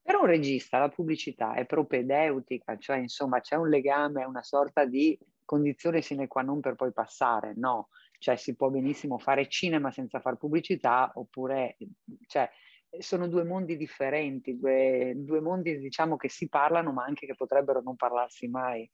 Per 0.01 0.17
un 0.17 0.27
regista 0.27 0.79
la 0.79 0.89
pubblicità 0.89 1.53
è 1.55 1.67
propedeutica, 1.67 2.79
cioè 2.79 2.97
insomma 2.97 3.41
c'è 3.41 3.57
un 3.57 3.69
legame, 3.69 4.25
una 4.25 4.43
sorta 4.43 4.87
di 4.87 5.17
condizione 5.45 6.01
sine 6.01 6.29
qua 6.29 6.43
non 6.43 6.61
per 6.61 6.77
poi 6.77 6.93
passare, 6.93 7.53
no, 7.57 7.89
cioè 8.23 8.37
si 8.37 8.55
può 8.55 8.71
benissimo 8.71 9.19
fare 9.19 9.49
cinema 9.49 9.91
senza 9.91 10.21
fare 10.21 10.37
pubblicità 10.37 11.11
oppure 11.17 11.77
cioè, 12.27 12.49
sono 12.99 13.27
due 13.27 13.43
mondi 13.43 13.77
differenti, 13.77 14.57
due, 14.57 15.13
due 15.17 15.41
mondi 15.41 15.77
diciamo 15.79 16.17
che 16.17 16.29
si 16.29 16.49
parlano 16.49 16.93
ma 16.93 17.03
anche 17.05 17.27
che 17.27 17.35
potrebbero 17.35 17.83
non 17.83 17.97
parlarsi 17.97 18.47
mai. 18.47 18.89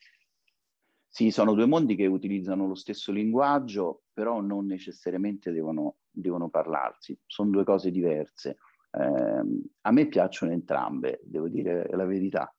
Sì, 1.10 1.30
sono 1.30 1.52
due 1.52 1.66
mondi 1.66 1.94
che 1.94 2.06
utilizzano 2.06 2.66
lo 2.66 2.74
stesso 2.74 3.12
linguaggio, 3.12 4.04
però 4.14 4.40
non 4.40 4.64
necessariamente 4.64 5.52
devono, 5.52 5.96
devono 6.10 6.48
parlarsi, 6.48 7.18
sono 7.26 7.50
due 7.50 7.64
cose 7.64 7.90
diverse. 7.90 8.56
Eh, 8.90 9.62
a 9.82 9.90
me 9.90 10.06
piacciono 10.06 10.52
entrambe, 10.52 11.20
devo 11.22 11.48
dire 11.48 11.86
la 11.90 12.06
verità. 12.06 12.50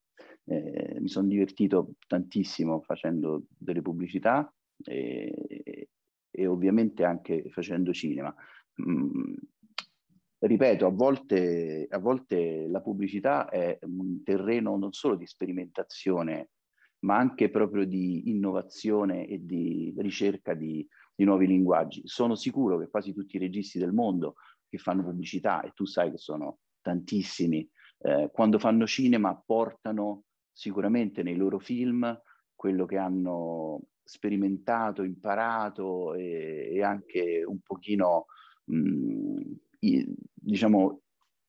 Eh, 0.46 0.98
mi 1.00 1.08
sono 1.08 1.28
divertito 1.28 1.94
tantissimo 2.06 2.82
facendo 2.82 3.44
delle 3.58 3.82
pubblicità 3.82 4.52
e, 4.84 5.90
e 6.40 6.48
ovviamente 6.48 7.04
anche 7.04 7.50
facendo 7.50 7.92
cinema. 7.92 8.34
Mm, 8.82 9.34
ripeto, 10.40 10.86
a 10.86 10.90
volte, 10.90 11.86
a 11.90 12.00
volte 12.00 12.68
la 12.70 12.80
pubblicità 12.80 13.50
è 13.50 13.78
un 13.82 14.24
terreno 14.24 14.78
non 14.78 14.94
solo 14.94 15.16
di 15.16 15.28
sperimentazione, 15.28 16.52
ma 17.00 17.18
anche 17.18 17.50
proprio 17.50 17.86
di 17.86 18.30
innovazione 18.30 19.28
e 19.28 19.46
di 19.46 19.94
ricerca 19.98 20.54
di, 20.54 20.88
di 21.14 21.26
nuovi 21.26 21.46
linguaggi. 21.46 22.04
Sono 22.06 22.36
sicuro 22.36 22.78
che 22.78 22.90
quasi 22.90 23.14
tutti 23.14 23.36
i 23.36 23.40
registi 23.40 23.78
del 23.78 23.92
mondo 23.92 24.36
che 24.70 24.78
fanno 24.78 25.04
pubblicità, 25.04 25.62
e 25.62 25.72
tu 25.74 25.86
sai 25.86 26.10
che 26.12 26.18
sono 26.18 26.60
tantissimi, 26.82 27.70
eh, 28.00 28.30
quando 28.32 28.60
fanno 28.60 28.88
cinema 28.88 29.36
portano 29.46 30.24
sicuramente 30.54 31.22
nei 31.22 31.36
loro 31.36 31.60
film 31.60 32.18
quello 32.56 32.86
che 32.86 32.98
hanno 32.98 33.82
sperimentato, 34.10 35.04
imparato 35.04 36.16
e, 36.16 36.70
e 36.74 36.84
anche 36.84 37.44
un 37.46 37.60
pochino, 37.60 38.26
mh, 38.66 39.42
i, 39.82 40.16
diciamo, 40.34 41.02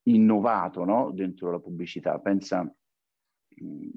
innovato 0.04 0.84
no? 0.84 1.10
dentro 1.12 1.50
la 1.50 1.58
pubblicità. 1.58 2.18
Pensa, 2.18 2.62
mh, 2.62 3.88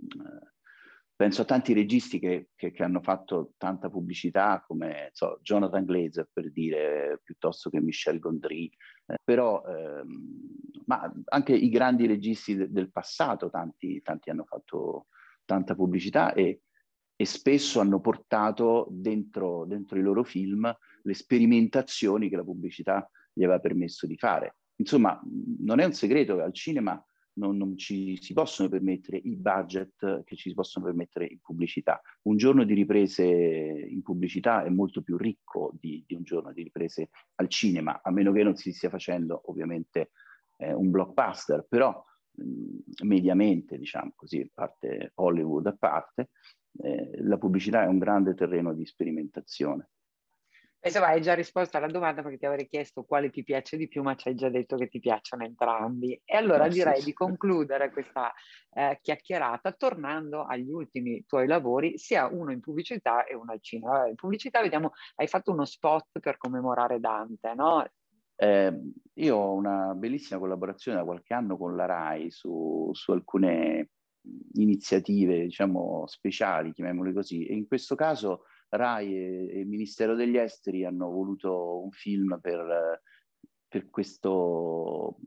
penso 1.13 1.41
a 1.41 1.45
tanti 1.45 1.73
registi 1.73 2.19
che, 2.19 2.51
che, 2.55 2.71
che, 2.71 2.83
hanno 2.83 3.01
fatto 3.01 3.53
tanta 3.57 3.89
pubblicità 3.89 4.63
come 4.65 5.09
so, 5.11 5.39
Jonathan 5.41 5.83
Glazer 5.83 6.29
per 6.31 6.49
dire, 6.49 7.19
piuttosto 7.21 7.69
che 7.69 7.81
Michel 7.81 8.19
Gondry, 8.19 8.71
eh, 9.07 9.17
però 9.21 9.61
ehm, 9.65 10.37
ma 10.85 11.11
anche 11.25 11.53
i 11.53 11.69
grandi 11.69 12.07
registi 12.07 12.55
de- 12.55 12.71
del 12.71 12.91
passato, 12.91 13.49
tanti, 13.49 14.01
tanti 14.01 14.29
hanno 14.29 14.45
fatto 14.45 15.07
tanta 15.43 15.75
pubblicità 15.75 16.33
e, 16.33 16.61
e 17.23 17.25
spesso 17.25 17.79
hanno 17.79 18.01
portato 18.01 18.85
dentro, 18.91 19.63
dentro, 19.65 19.97
i 19.97 20.01
loro 20.01 20.25
film 20.25 20.69
le 21.03 21.13
sperimentazioni 21.13 22.27
che 22.27 22.35
la 22.35 22.43
pubblicità 22.43 23.09
gli 23.31 23.45
aveva 23.45 23.61
permesso 23.61 24.05
di 24.05 24.17
fare. 24.17 24.57
Insomma, 24.75 25.21
non 25.59 25.79
è 25.79 25.85
un 25.85 25.93
segreto 25.93 26.35
che 26.35 26.41
al 26.41 26.53
cinema 26.53 27.01
non, 27.35 27.55
non, 27.55 27.77
ci 27.77 28.21
si 28.21 28.33
possono 28.33 28.67
permettere 28.67 29.21
i 29.23 29.37
budget 29.37 30.23
che 30.25 30.35
ci 30.35 30.49
si 30.49 30.53
possono 30.53 30.83
permettere 30.83 31.25
in 31.27 31.39
pubblicità. 31.39 32.01
Un 32.23 32.35
giorno 32.35 32.65
di 32.65 32.73
riprese 32.73 33.23
in 33.23 34.01
pubblicità 34.01 34.65
è 34.65 34.69
molto 34.69 35.01
più 35.01 35.15
ricco 35.15 35.71
di, 35.79 36.03
di 36.05 36.15
un 36.15 36.23
giorno 36.23 36.51
di 36.51 36.61
riprese 36.61 37.09
al 37.35 37.47
cinema, 37.47 38.01
a 38.03 38.11
meno 38.11 38.33
che 38.33 38.43
non 38.43 38.57
si 38.57 38.73
stia 38.73 38.89
facendo 38.89 39.43
ovviamente 39.45 40.11
eh, 40.57 40.73
un 40.73 40.91
blockbuster, 40.91 41.65
però 41.69 42.03
mh, 42.31 43.05
mediamente, 43.05 43.77
diciamo 43.77 44.11
così, 44.13 44.41
a 44.41 44.49
parte 44.53 45.11
Hollywood 45.15 45.67
a 45.67 45.75
parte, 45.79 46.31
eh, 46.81 47.11
la 47.21 47.37
pubblicità 47.37 47.83
è 47.83 47.87
un 47.87 47.99
grande 47.99 48.33
terreno 48.33 48.73
di 48.73 48.85
sperimentazione. 48.85 49.89
Insomma, 50.85 51.07
hai 51.07 51.21
già 51.21 51.33
risposto 51.33 51.77
alla 51.77 51.87
domanda 51.87 52.21
perché 52.21 52.37
ti 52.37 52.45
avrei 52.45 52.67
chiesto 52.67 53.03
quale 53.03 53.29
ti 53.29 53.43
piace 53.43 53.77
di 53.77 53.87
più, 53.87 54.01
ma 54.01 54.15
ci 54.15 54.27
hai 54.27 54.35
già 54.35 54.49
detto 54.49 54.75
che 54.75 54.89
ti 54.89 54.99
piacciono 54.99 55.45
entrambi. 55.45 56.21
E 56.25 56.35
allora 56.35 56.65
eh, 56.65 56.69
direi 56.69 57.01
di 57.01 57.13
concludere 57.13 57.89
questa 57.89 58.33
eh, 58.73 58.99
chiacchierata 59.01 59.71
tornando 59.71 60.43
agli 60.43 60.69
ultimi 60.69 61.23
tuoi 61.25 61.47
lavori, 61.47 61.97
sia 61.97 62.27
uno 62.27 62.51
in 62.51 62.59
pubblicità 62.59 63.23
e 63.23 63.33
uno 63.33 63.53
al 63.53 63.61
cinema. 63.61 64.07
In 64.07 64.15
pubblicità, 64.15 64.61
vediamo, 64.61 64.91
hai 65.15 65.27
fatto 65.27 65.53
uno 65.53 65.63
spot 65.63 66.19
per 66.19 66.35
commemorare 66.35 66.99
Dante, 66.99 67.53
no? 67.53 67.85
Eh, 68.35 68.77
io 69.13 69.35
ho 69.37 69.53
una 69.53 69.93
bellissima 69.95 70.37
collaborazione 70.37 70.97
da 70.97 71.05
qualche 71.05 71.33
anno 71.33 71.55
con 71.55 71.77
la 71.77 71.85
RAI 71.85 72.29
su, 72.29 72.89
su 72.91 73.13
alcune 73.13 73.87
iniziative, 74.53 75.43
diciamo, 75.43 76.05
speciali, 76.07 76.73
chiamiamole 76.73 77.13
così, 77.13 77.45
e 77.45 77.53
in 77.53 77.67
questo 77.67 77.95
caso 77.95 78.43
RAI 78.69 79.15
e, 79.15 79.59
il 79.59 79.67
Ministero 79.67 80.15
degli 80.15 80.37
Esteri 80.37 80.85
hanno 80.85 81.09
voluto 81.09 81.81
un 81.83 81.91
film 81.91 82.39
per, 82.41 83.01
per 83.67 83.89
questo, 83.89 85.17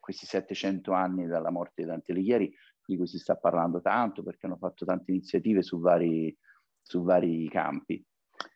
questi 0.00 0.26
700 0.26 0.92
anni 0.92 1.26
dalla 1.26 1.50
morte 1.50 1.82
di 1.82 1.88
Dante 1.88 2.12
Alighieri, 2.12 2.52
di 2.84 2.96
cui 2.96 3.06
si 3.06 3.18
sta 3.18 3.36
parlando 3.36 3.80
tanto 3.80 4.22
perché 4.22 4.46
hanno 4.46 4.56
fatto 4.56 4.84
tante 4.84 5.10
iniziative 5.10 5.62
su 5.62 5.78
vari, 5.78 6.36
su 6.80 7.02
vari 7.02 7.48
campi. 7.48 8.04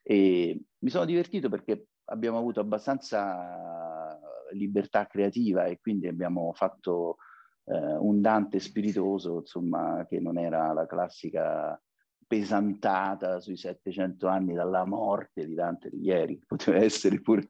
E 0.02 0.60
mi 0.78 0.90
sono 0.90 1.04
divertito 1.04 1.48
perché 1.48 1.88
abbiamo 2.06 2.38
avuto 2.38 2.60
abbastanza 2.60 4.18
libertà 4.52 5.06
creativa 5.06 5.64
e 5.64 5.78
quindi 5.80 6.08
abbiamo 6.08 6.52
fatto 6.52 7.16
eh, 7.64 7.96
un 7.96 8.20
Dante 8.20 8.60
spiritoso, 8.60 9.38
insomma, 9.38 10.06
che 10.08 10.20
non 10.20 10.38
era 10.38 10.72
la 10.72 10.86
classica 10.86 11.80
pesantata 12.26 13.40
sui 13.40 13.56
700 13.56 14.26
anni 14.26 14.54
dalla 14.54 14.86
morte 14.86 15.46
di 15.46 15.54
Dante 15.54 15.90
di 15.90 16.00
ieri, 16.02 16.40
poteva 16.46 16.78
essere 16.78 17.20
pure 17.20 17.46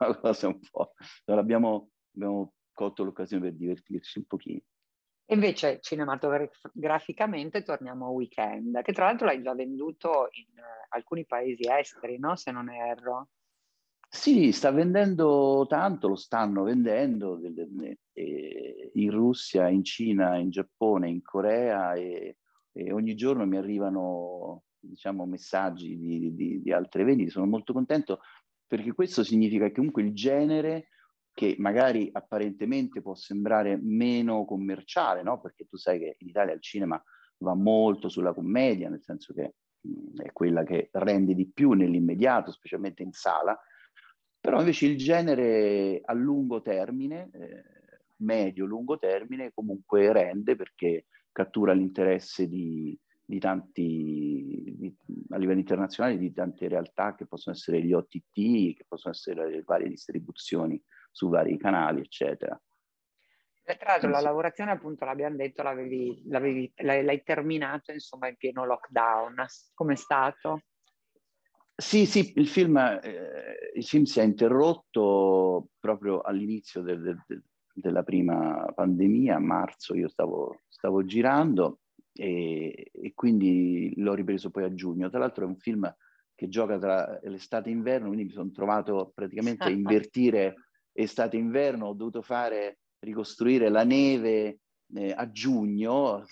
una 0.00 0.16
cosa 0.16 0.48
un 0.48 0.60
po'... 0.70 0.92
Non 1.24 1.38
abbiamo, 1.38 1.90
abbiamo 2.14 2.52
colto 2.72 3.04
l'occasione 3.04 3.44
per 3.44 3.54
divertirci 3.54 4.18
un 4.18 4.24
pochino. 4.26 4.60
Invece 5.30 5.80
cinematograficamente 5.80 7.62
torniamo 7.62 8.06
a 8.06 8.10
Weekend, 8.10 8.80
che 8.80 8.92
tra 8.92 9.06
l'altro 9.06 9.26
l'hai 9.26 9.42
già 9.42 9.54
venduto 9.54 10.28
in 10.30 10.58
uh, 10.58 10.86
alcuni 10.88 11.26
paesi 11.26 11.68
esteri, 11.68 12.18
no? 12.18 12.34
Se 12.36 12.50
non 12.50 12.70
erro. 12.70 13.28
Sì, 14.10 14.52
sta 14.52 14.70
vendendo 14.70 15.66
tanto, 15.68 16.08
lo 16.08 16.16
stanno 16.16 16.62
vendendo 16.62 17.38
in 18.14 19.10
Russia, 19.10 19.68
in 19.68 19.84
Cina, 19.84 20.36
in 20.38 20.50
Giappone, 20.50 21.08
in 21.08 21.22
Corea 21.22 21.94
e 21.94 22.36
e 22.78 22.92
ogni 22.92 23.16
giorno 23.16 23.44
mi 23.44 23.56
arrivano 23.56 24.62
diciamo, 24.78 25.26
messaggi 25.26 25.98
di, 25.98 26.32
di, 26.32 26.62
di 26.62 26.70
altre 26.72 27.02
vendite, 27.02 27.30
sono 27.30 27.46
molto 27.46 27.72
contento 27.72 28.20
perché 28.68 28.92
questo 28.92 29.24
significa 29.24 29.66
che 29.66 29.72
comunque 29.72 30.02
il 30.02 30.14
genere 30.14 30.86
che 31.32 31.56
magari 31.58 32.08
apparentemente 32.12 33.02
può 33.02 33.16
sembrare 33.16 33.76
meno 33.82 34.44
commerciale, 34.44 35.22
no? 35.24 35.40
Perché 35.40 35.64
tu 35.64 35.76
sai 35.76 35.98
che 35.98 36.14
in 36.18 36.28
Italia 36.28 36.54
il 36.54 36.60
cinema 36.62 37.02
va 37.38 37.54
molto 37.54 38.08
sulla 38.08 38.32
commedia, 38.32 38.88
nel 38.88 39.02
senso 39.02 39.32
che 39.34 39.54
mh, 39.80 40.22
è 40.22 40.32
quella 40.32 40.62
che 40.62 40.88
rende 40.92 41.34
di 41.34 41.50
più 41.50 41.72
nell'immediato, 41.72 42.52
specialmente 42.52 43.02
in 43.02 43.10
sala, 43.12 43.58
però 44.48 44.60
invece 44.60 44.86
il 44.86 44.96
genere 44.96 46.00
a 46.02 46.14
lungo 46.14 46.62
termine, 46.62 47.28
eh, 47.34 47.64
medio-lungo 48.16 48.96
termine, 48.96 49.52
comunque 49.52 50.10
rende 50.10 50.56
perché 50.56 51.04
cattura 51.30 51.74
l'interesse 51.74 52.48
di, 52.48 52.98
di 53.22 53.38
tanti, 53.38 54.74
di, 54.74 54.96
a 55.28 55.36
livello 55.36 55.58
internazionale, 55.58 56.16
di 56.16 56.32
tante 56.32 56.66
realtà 56.66 57.14
che 57.14 57.26
possono 57.26 57.54
essere 57.54 57.82
gli 57.82 57.92
OTT, 57.92 58.74
che 58.74 58.86
possono 58.88 59.12
essere 59.12 59.50
le 59.50 59.62
varie 59.66 59.90
distribuzioni 59.90 60.82
su 61.10 61.28
vari 61.28 61.58
canali, 61.58 62.00
eccetera. 62.00 62.58
Tra 63.62 63.76
l'altro 63.86 64.08
la 64.08 64.22
lavorazione 64.22 64.70
appunto 64.70 65.04
l'abbiamo 65.04 65.36
detto, 65.36 65.62
l'avevi, 65.62 66.22
l'avevi, 66.24 66.72
l'hai 66.76 67.22
terminato 67.22 67.92
insomma 67.92 68.28
in 68.28 68.36
pieno 68.36 68.64
lockdown, 68.64 69.44
com'è 69.74 69.94
stato? 69.94 70.62
Sì, 71.80 72.06
sì, 72.06 72.32
il 72.34 72.48
film, 72.48 72.76
eh, 72.76 73.70
il 73.72 73.84
film, 73.84 74.02
si 74.02 74.18
è 74.18 74.24
interrotto 74.24 75.68
proprio 75.78 76.22
all'inizio 76.22 76.82
del, 76.82 77.22
del, 77.24 77.42
della 77.72 78.02
prima 78.02 78.64
pandemia, 78.74 79.36
a 79.36 79.38
marzo 79.38 79.94
io 79.94 80.08
stavo, 80.08 80.62
stavo 80.66 81.04
girando 81.04 81.78
e, 82.12 82.90
e, 82.92 83.12
quindi 83.14 83.92
l'ho 83.94 84.14
ripreso 84.14 84.50
poi 84.50 84.64
a 84.64 84.74
giugno. 84.74 85.08
Tra 85.08 85.20
l'altro 85.20 85.44
è 85.44 85.46
un 85.46 85.56
film 85.56 85.88
che 86.34 86.48
gioca 86.48 86.78
tra 86.78 87.20
l'estate 87.22 87.68
e 87.68 87.72
inverno, 87.72 88.08
quindi 88.08 88.24
mi 88.24 88.32
sono 88.32 88.50
trovato 88.50 89.12
praticamente 89.14 89.62
a 89.62 89.70
invertire 89.70 90.56
estate 90.92 91.36
e 91.36 91.40
inverno, 91.40 91.86
ho 91.86 91.94
dovuto 91.94 92.22
fare, 92.22 92.80
ricostruire 92.98 93.68
la 93.68 93.84
neve 93.84 94.62
eh, 94.94 95.12
a 95.16 95.30
giugno, 95.30 96.24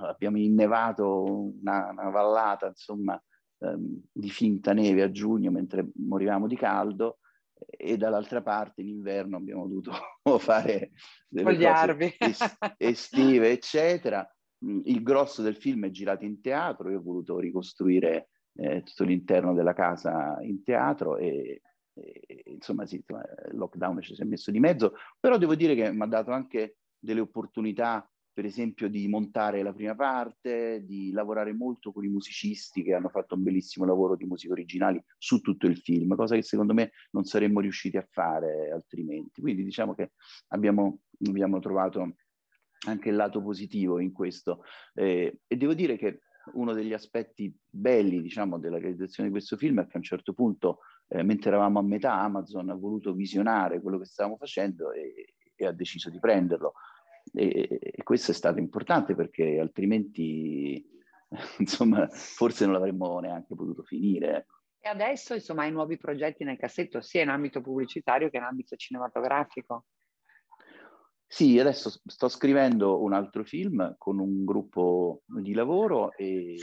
abbiamo 0.00 0.38
innevato 0.38 1.24
una, 1.60 1.90
una 1.90 2.08
vallata, 2.08 2.68
insomma, 2.68 3.22
ehm, 3.64 4.02
di 4.12 4.30
finta 4.30 4.72
neve 4.72 5.02
a 5.02 5.10
giugno 5.10 5.50
mentre 5.50 5.88
morivamo 5.94 6.46
di 6.46 6.56
caldo 6.56 7.18
e 7.70 7.96
dall'altra 7.96 8.42
parte 8.42 8.82
in 8.82 8.88
inverno 8.88 9.36
abbiamo 9.36 9.66
dovuto 9.66 9.92
fare 10.38 10.92
delle 11.28 11.44
cose 11.44 11.56
estive, 12.76 13.50
eccetera. 13.50 14.28
Mm, 14.64 14.80
il 14.84 15.02
grosso 15.02 15.42
del 15.42 15.56
film 15.56 15.86
è 15.86 15.90
girato 15.90 16.24
in 16.24 16.40
teatro, 16.40 16.90
io 16.90 16.98
ho 16.98 17.02
voluto 17.02 17.38
ricostruire 17.38 18.28
eh, 18.56 18.82
tutto 18.82 19.04
l'interno 19.04 19.52
della 19.54 19.72
casa 19.72 20.38
in 20.40 20.62
teatro 20.62 21.16
e, 21.16 21.60
e 21.94 22.42
insomma 22.46 22.86
sì, 22.86 22.96
il 22.96 23.56
lockdown 23.56 24.00
ci 24.00 24.14
si 24.14 24.22
è 24.22 24.24
messo 24.24 24.50
di 24.50 24.60
mezzo, 24.60 24.94
però 25.18 25.38
devo 25.38 25.54
dire 25.54 25.74
che 25.74 25.90
mi 25.92 26.02
ha 26.02 26.06
dato 26.06 26.30
anche 26.30 26.78
delle 26.98 27.20
opportunità 27.20 28.08
per 28.34 28.44
esempio 28.44 28.88
di 28.88 29.06
montare 29.06 29.62
la 29.62 29.72
prima 29.72 29.94
parte, 29.94 30.82
di 30.84 31.12
lavorare 31.12 31.52
molto 31.52 31.92
con 31.92 32.04
i 32.04 32.08
musicisti 32.08 32.82
che 32.82 32.92
hanno 32.92 33.08
fatto 33.08 33.36
un 33.36 33.44
bellissimo 33.44 33.86
lavoro 33.86 34.16
di 34.16 34.24
musiche 34.24 34.52
originali 34.52 35.02
su 35.16 35.40
tutto 35.40 35.66
il 35.66 35.78
film, 35.78 36.16
cosa 36.16 36.34
che 36.34 36.42
secondo 36.42 36.74
me 36.74 36.90
non 37.12 37.22
saremmo 37.22 37.60
riusciti 37.60 37.96
a 37.96 38.06
fare 38.10 38.72
altrimenti. 38.72 39.40
Quindi 39.40 39.62
diciamo 39.62 39.94
che 39.94 40.14
abbiamo, 40.48 41.02
abbiamo 41.28 41.60
trovato 41.60 42.16
anche 42.86 43.08
il 43.08 43.14
lato 43.14 43.40
positivo 43.40 44.00
in 44.00 44.10
questo. 44.10 44.64
Eh, 44.94 45.38
e 45.46 45.56
devo 45.56 45.72
dire 45.72 45.96
che 45.96 46.22
uno 46.54 46.72
degli 46.72 46.92
aspetti 46.92 47.56
belli, 47.70 48.20
diciamo, 48.20 48.58
della 48.58 48.78
realizzazione 48.78 49.28
di 49.28 49.34
questo 49.34 49.56
film 49.56 49.80
è 49.80 49.86
che 49.86 49.92
a 49.94 49.98
un 49.98 50.02
certo 50.02 50.32
punto, 50.32 50.80
eh, 51.06 51.22
mentre 51.22 51.50
eravamo 51.50 51.78
a 51.78 51.82
metà, 51.82 52.14
Amazon 52.14 52.68
ha 52.68 52.74
voluto 52.74 53.14
visionare 53.14 53.80
quello 53.80 53.98
che 53.98 54.06
stavamo 54.06 54.36
facendo 54.36 54.90
e, 54.90 55.34
e 55.54 55.66
ha 55.66 55.72
deciso 55.72 56.10
di 56.10 56.18
prenderlo. 56.18 56.74
E, 57.32 57.78
e, 57.80 58.02
questo 58.02 58.30
è 58.30 58.34
stato 58.34 58.58
importante 58.58 59.14
perché 59.14 59.58
altrimenti, 59.58 60.84
insomma, 61.58 62.06
forse 62.08 62.64
non 62.64 62.74
l'avremmo 62.74 63.18
neanche 63.20 63.54
potuto 63.54 63.82
finire. 63.82 64.36
Ecco. 64.36 64.54
E 64.80 64.88
adesso, 64.88 65.34
insomma, 65.34 65.62
hai 65.62 65.72
nuovi 65.72 65.96
progetti 65.96 66.44
nel 66.44 66.58
cassetto, 66.58 67.00
sia 67.00 67.22
in 67.22 67.30
ambito 67.30 67.62
pubblicitario 67.62 68.28
che 68.28 68.36
in 68.36 68.42
ambito 68.42 68.76
cinematografico? 68.76 69.86
Sì, 71.26 71.58
adesso 71.58 71.90
sto 72.04 72.28
scrivendo 72.28 73.02
un 73.02 73.12
altro 73.12 73.44
film 73.44 73.96
con 73.98 74.18
un 74.18 74.44
gruppo 74.44 75.22
di 75.24 75.54
lavoro 75.54 76.12
e, 76.12 76.56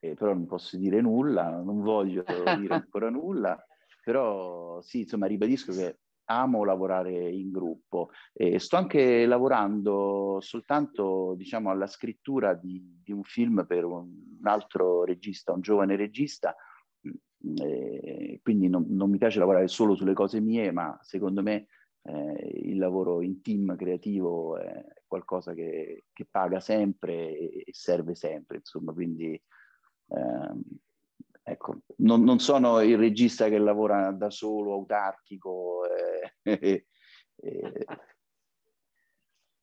e 0.00 0.14
però 0.14 0.34
non 0.34 0.46
posso 0.46 0.76
dire 0.76 1.00
nulla, 1.00 1.48
non 1.62 1.80
voglio 1.80 2.22
dire 2.60 2.74
ancora 2.74 3.08
nulla, 3.08 3.60
però 4.02 4.80
sì, 4.82 5.00
insomma, 5.00 5.26
ribadisco 5.26 5.72
che 5.72 5.98
amo 6.26 6.64
lavorare 6.64 7.30
in 7.30 7.50
gruppo 7.50 8.10
e 8.32 8.58
sto 8.58 8.76
anche 8.76 9.26
lavorando 9.26 10.38
soltanto 10.40 11.34
diciamo 11.36 11.70
alla 11.70 11.86
scrittura 11.86 12.54
di, 12.54 13.00
di 13.02 13.12
un 13.12 13.22
film 13.22 13.64
per 13.66 13.84
un, 13.84 14.10
altro 14.42 15.04
regista, 15.04 15.52
un 15.52 15.60
giovane 15.60 15.96
regista 15.96 16.54
mm, 17.06 17.56
e 17.62 18.40
quindi 18.42 18.68
non, 18.68 18.86
non, 18.88 19.10
mi 19.10 19.18
piace 19.18 19.38
lavorare 19.38 19.68
solo 19.68 19.94
sulle 19.94 20.14
cose 20.14 20.40
mie 20.40 20.70
ma 20.70 20.98
secondo 21.02 21.42
me 21.42 21.66
eh, 22.02 22.60
il 22.64 22.78
lavoro 22.78 23.20
in 23.22 23.42
team 23.42 23.76
creativo 23.76 24.58
è 24.58 24.84
qualcosa 25.06 25.52
che, 25.52 26.06
che 26.12 26.26
paga 26.30 26.60
sempre 26.60 27.36
e, 27.36 27.64
serve 27.70 28.14
sempre 28.14 28.58
insomma 28.58 28.92
quindi 28.92 29.40
ehm, 30.08 30.62
Ecco, 31.46 31.80
non, 31.96 32.22
non, 32.24 32.38
sono 32.38 32.80
il 32.80 32.96
regista 32.96 33.50
che 33.50 33.58
lavora 33.58 34.10
da 34.12 34.30
solo, 34.30 34.72
autarchico. 34.72 35.83
Eh, 36.44 36.86
eh, 37.36 37.86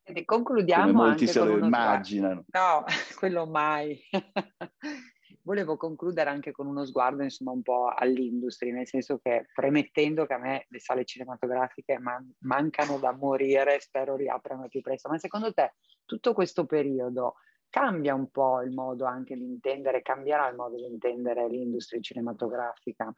e 0.03 0.25
concludiamo. 0.25 0.91
Come 0.91 0.93
molti 0.93 1.27
se 1.27 1.39
lo 1.43 1.57
immaginano. 1.57 2.43
Sguardo. 2.47 2.83
No, 2.83 2.85
quello 3.17 3.45
mai. 3.45 3.99
Volevo 5.43 5.75
concludere 5.75 6.29
anche 6.29 6.51
con 6.51 6.67
uno 6.67 6.85
sguardo, 6.85 7.23
insomma, 7.23 7.51
un 7.51 7.63
po' 7.63 7.87
all'industria, 7.87 8.73
nel 8.73 8.87
senso 8.87 9.17
che 9.17 9.47
premettendo 9.53 10.25
che 10.27 10.33
a 10.33 10.37
me 10.37 10.65
le 10.69 10.79
sale 10.79 11.03
cinematografiche 11.03 11.97
man- 11.97 12.31
mancano 12.41 12.99
da 12.99 13.11
morire, 13.11 13.79
spero 13.79 14.15
riaprano 14.15 14.67
più 14.67 14.81
presto. 14.81 15.09
Ma 15.09 15.17
secondo 15.17 15.51
te 15.51 15.73
tutto 16.05 16.33
questo 16.33 16.65
periodo 16.65 17.35
cambia 17.69 18.13
un 18.13 18.29
po' 18.29 18.61
il 18.61 18.71
modo 18.71 19.05
anche 19.05 19.35
di 19.35 19.45
intendere, 19.45 20.03
cambierà 20.03 20.47
il 20.47 20.55
modo 20.55 20.75
di 20.75 20.85
intendere 20.85 21.47
l'industria 21.47 22.01
cinematografica. 22.01 23.11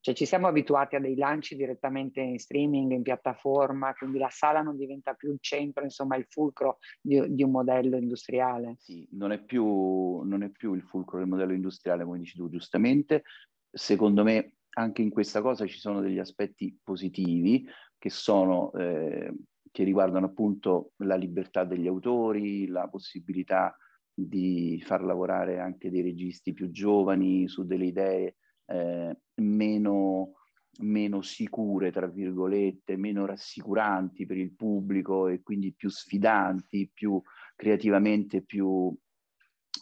Cioè 0.00 0.14
ci 0.14 0.26
siamo 0.26 0.46
abituati 0.46 0.96
a 0.96 1.00
dei 1.00 1.16
lanci 1.16 1.56
direttamente 1.56 2.20
in 2.20 2.38
streaming, 2.38 2.92
in 2.92 3.02
piattaforma, 3.02 3.92
quindi 3.94 4.18
la 4.18 4.30
sala 4.30 4.62
non 4.62 4.76
diventa 4.76 5.14
più 5.14 5.32
il 5.32 5.38
centro, 5.40 5.82
insomma 5.82 6.16
il 6.16 6.26
fulcro 6.28 6.78
di, 7.00 7.34
di 7.34 7.42
un 7.42 7.50
modello 7.50 7.96
industriale. 7.96 8.76
Sì, 8.78 9.06
non 9.12 9.32
è, 9.32 9.42
più, 9.42 10.20
non 10.22 10.42
è 10.42 10.50
più 10.50 10.74
il 10.74 10.82
fulcro 10.82 11.18
del 11.18 11.28
modello 11.28 11.52
industriale, 11.52 12.04
come 12.04 12.18
dici 12.18 12.36
tu 12.36 12.48
giustamente. 12.48 13.24
Secondo 13.70 14.22
me 14.22 14.54
anche 14.78 15.02
in 15.02 15.10
questa 15.10 15.42
cosa 15.42 15.66
ci 15.66 15.78
sono 15.78 16.00
degli 16.00 16.18
aspetti 16.18 16.78
positivi 16.82 17.66
che 17.98 18.10
sono 18.10 18.72
eh, 18.74 19.34
che 19.70 19.84
riguardano 19.84 20.26
appunto 20.26 20.92
la 20.98 21.16
libertà 21.16 21.64
degli 21.64 21.86
autori, 21.86 22.66
la 22.66 22.88
possibilità 22.88 23.76
di 24.12 24.82
far 24.84 25.02
lavorare 25.02 25.60
anche 25.60 25.90
dei 25.90 26.02
registi 26.02 26.52
più 26.52 26.70
giovani 26.70 27.46
su 27.48 27.64
delle 27.64 27.86
idee 27.86 28.36
eh, 28.68 29.16
meno, 29.36 30.32
meno 30.80 31.22
sicure, 31.22 31.90
tra 31.90 32.06
virgolette, 32.06 32.96
meno 32.96 33.26
rassicuranti 33.26 34.26
per 34.26 34.36
il 34.36 34.54
pubblico 34.54 35.28
e 35.28 35.42
quindi 35.42 35.72
più 35.72 35.88
sfidanti, 35.88 36.90
più 36.92 37.20
creativamente 37.56 38.42
più, 38.42 38.94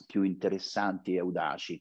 più 0.07 0.23
interessanti 0.23 1.15
e 1.15 1.19
audaci. 1.19 1.81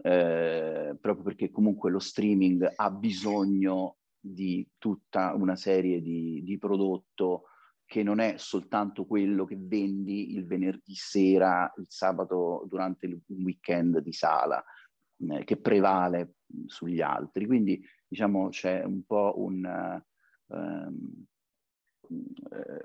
Eh, 0.00 0.96
proprio 1.00 1.24
perché 1.24 1.50
comunque 1.50 1.90
lo 1.90 1.98
streaming 1.98 2.72
ha 2.76 2.90
bisogno 2.90 3.96
di 4.20 4.68
tutta 4.78 5.34
una 5.34 5.56
serie 5.56 6.00
di, 6.00 6.42
di 6.44 6.58
prodotto 6.58 7.44
che 7.84 8.02
non 8.02 8.20
è 8.20 8.34
soltanto 8.36 9.06
quello 9.06 9.44
che 9.44 9.56
vendi 9.58 10.34
il 10.34 10.46
venerdì 10.46 10.94
sera, 10.94 11.72
il 11.78 11.86
sabato 11.88 12.66
durante 12.68 13.06
il 13.06 13.20
weekend 13.28 14.00
di 14.00 14.12
sala, 14.12 14.62
eh, 15.30 15.44
che 15.44 15.56
prevale 15.56 16.34
sugli 16.66 17.00
altri. 17.00 17.46
Quindi 17.46 17.82
diciamo 18.06 18.48
c'è 18.48 18.84
un 18.84 19.04
po' 19.04 19.34
un... 19.36 20.02
Um, 20.46 21.26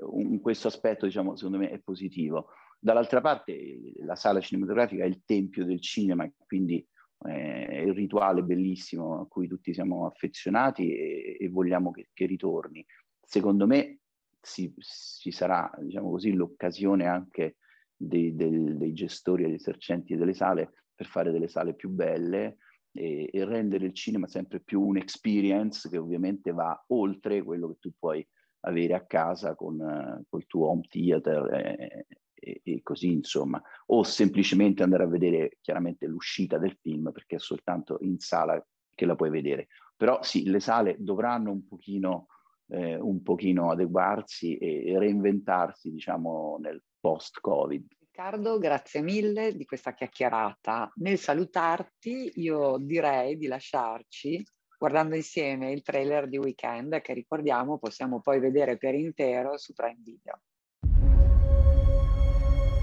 un, 0.02 0.42
questo 0.42 0.68
aspetto, 0.68 1.06
diciamo, 1.06 1.36
secondo 1.36 1.58
me 1.58 1.70
è 1.70 1.80
positivo. 1.80 2.50
Dall'altra 2.80 3.22
parte, 3.22 3.94
la 4.00 4.16
sala 4.16 4.42
cinematografica 4.42 5.04
è 5.04 5.08
il 5.08 5.22
tempio 5.26 5.64
del 5.66 5.80
cinema, 5.80 6.30
quindi 6.46 6.86
è 7.26 7.80
il 7.80 7.94
rituale 7.94 8.44
bellissimo 8.44 9.22
a 9.22 9.28
cui 9.28 9.48
tutti 9.48 9.74
siamo 9.74 10.06
affezionati 10.06 10.94
e, 10.94 11.38
e 11.40 11.50
vogliamo 11.50 11.92
che, 11.92 12.10
che, 12.12 12.26
ritorni. 12.26 12.86
Secondo 13.22 13.66
me 13.66 14.00
ci 14.42 15.32
sarà, 15.32 15.72
diciamo 15.80 16.10
così, 16.10 16.34
l'occasione 16.34 17.06
anche 17.08 17.56
dei, 17.96 18.36
dei, 18.36 18.78
dei 18.78 18.94
gestori 18.94 19.44
e 19.44 19.48
dei 19.48 19.56
esercenti 19.56 20.18
delle 20.18 20.34
sale 20.34 20.83
per 21.04 21.06
fare 21.06 21.32
delle 21.32 21.48
sale 21.48 21.74
più 21.74 21.90
belle 21.90 22.58
e, 22.92 23.30
e 23.32 23.46
rendere 23.46 23.86
il 23.86 23.94
cinema 23.94 24.28
sempre 24.28 24.62
più 24.62 24.82
un'experience 24.82 25.90
che 25.90 25.98
ovviamente 25.98 26.52
va 26.52 26.82
oltre 26.88 27.44
quello 27.44 27.68
che 27.68 27.78
tu 27.80 27.92
puoi 27.98 28.26
avere 28.62 28.94
a 28.94 29.06
casa 29.06 29.56
con 29.56 29.80
uh, 29.80 30.24
col 30.30 30.46
tuo 30.48 30.70
home 30.70 30.88
theater 30.88 31.54
e, 31.54 32.06
e, 32.34 32.62
e, 32.64 32.82
così 32.82 33.12
insomma, 33.12 33.62
o 33.88 34.04
semplicemente 34.04 34.84
andare 34.84 35.04
a 35.04 35.08
vedere 35.08 35.58
chiaramente 35.62 36.08
l'uscita 36.08 36.58
del 36.58 36.78
film 36.80 37.12
perché 37.12 37.36
è 37.36 37.40
soltanto 37.40 37.98
in 38.02 38.20
sala 38.20 38.66
che 38.96 39.06
la 39.06 39.16
puoi 39.16 39.30
vedere. 39.30 39.68
Però 39.98 40.22
sì, 40.24 40.50
le 40.50 40.60
sale 40.60 40.96
dovranno 41.00 41.52
un 41.52 41.68
pochino, 41.68 42.28
eh, 42.68 42.98
un 42.98 43.22
pochino 43.22 43.70
adeguarsi 43.72 44.58
e 44.58 44.98
reinventarsi, 44.98 45.92
diciamo, 45.92 46.58
nel 46.60 46.82
post-Covid. 47.00 47.86
Riccardo, 48.16 48.60
grazie 48.60 49.02
mille 49.02 49.56
di 49.56 49.66
questa 49.66 49.96
chiacchierata. 49.96 50.92
Nel 50.98 51.18
salutarti, 51.18 52.34
io 52.36 52.78
direi 52.80 53.40
di 53.40 53.48
lasciarci 53.48 54.46
guardando 54.78 55.16
insieme 55.16 55.72
il 55.72 55.82
trailer 55.82 56.30
di 56.30 56.38
Weekend 56.38 57.02
che 57.02 57.14
ricordiamo 57.14 57.80
possiamo 57.80 58.22
poi 58.22 58.40
vedere 58.40 58.78
per 58.78 58.94
intero 58.94 59.58
su 59.58 59.74
Prime 59.74 59.98
Video. 60.04 60.42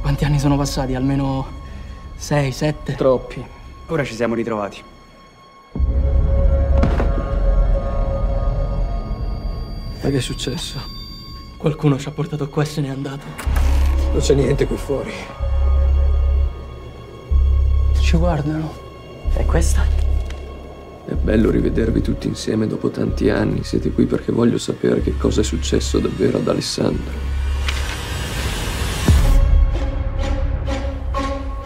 Quanti 0.01 0.25
anni 0.25 0.41
sono 0.41 0.57
passati? 0.57 0.97
Almeno 0.97 1.47
6, 2.17 2.51
7? 2.51 2.95
Troppi. 2.97 3.47
Ora 3.87 4.03
ci 4.03 4.15
siamo 4.15 4.35
ritrovati. 4.35 4.83
Ma 10.03 10.11
che 10.11 10.17
è 10.17 10.21
successo? 10.21 10.81
Qualcuno 11.57 12.01
ci 12.01 12.09
ha 12.09 12.11
portato 12.11 12.49
qua 12.49 12.65
e 12.65 12.67
se 12.67 12.81
n'è 12.81 12.89
andato. 12.89 13.70
Non 14.13 14.19
c'è 14.19 14.35
niente 14.35 14.67
qui 14.67 14.77
fuori. 14.77 15.13
Ci 18.01 18.17
guardano. 18.17 18.73
E 19.37 19.45
questa? 19.47 19.83
È 21.07 21.13
bello 21.13 21.51
rivedervi 21.51 22.01
tutti 22.01 22.27
insieme 22.27 22.67
dopo 22.67 22.91
tanti 22.91 23.31
anni. 23.31 23.63
Siete 23.63 23.93
qui 23.93 24.07
perché 24.07 24.33
voglio 24.33 24.59
sapere 24.59 25.01
che 25.01 25.17
cosa 25.17 25.43
è 25.43 25.45
successo 25.45 26.01
davvero 26.01 26.39
ad 26.39 26.49
Alessandro. 26.49 27.29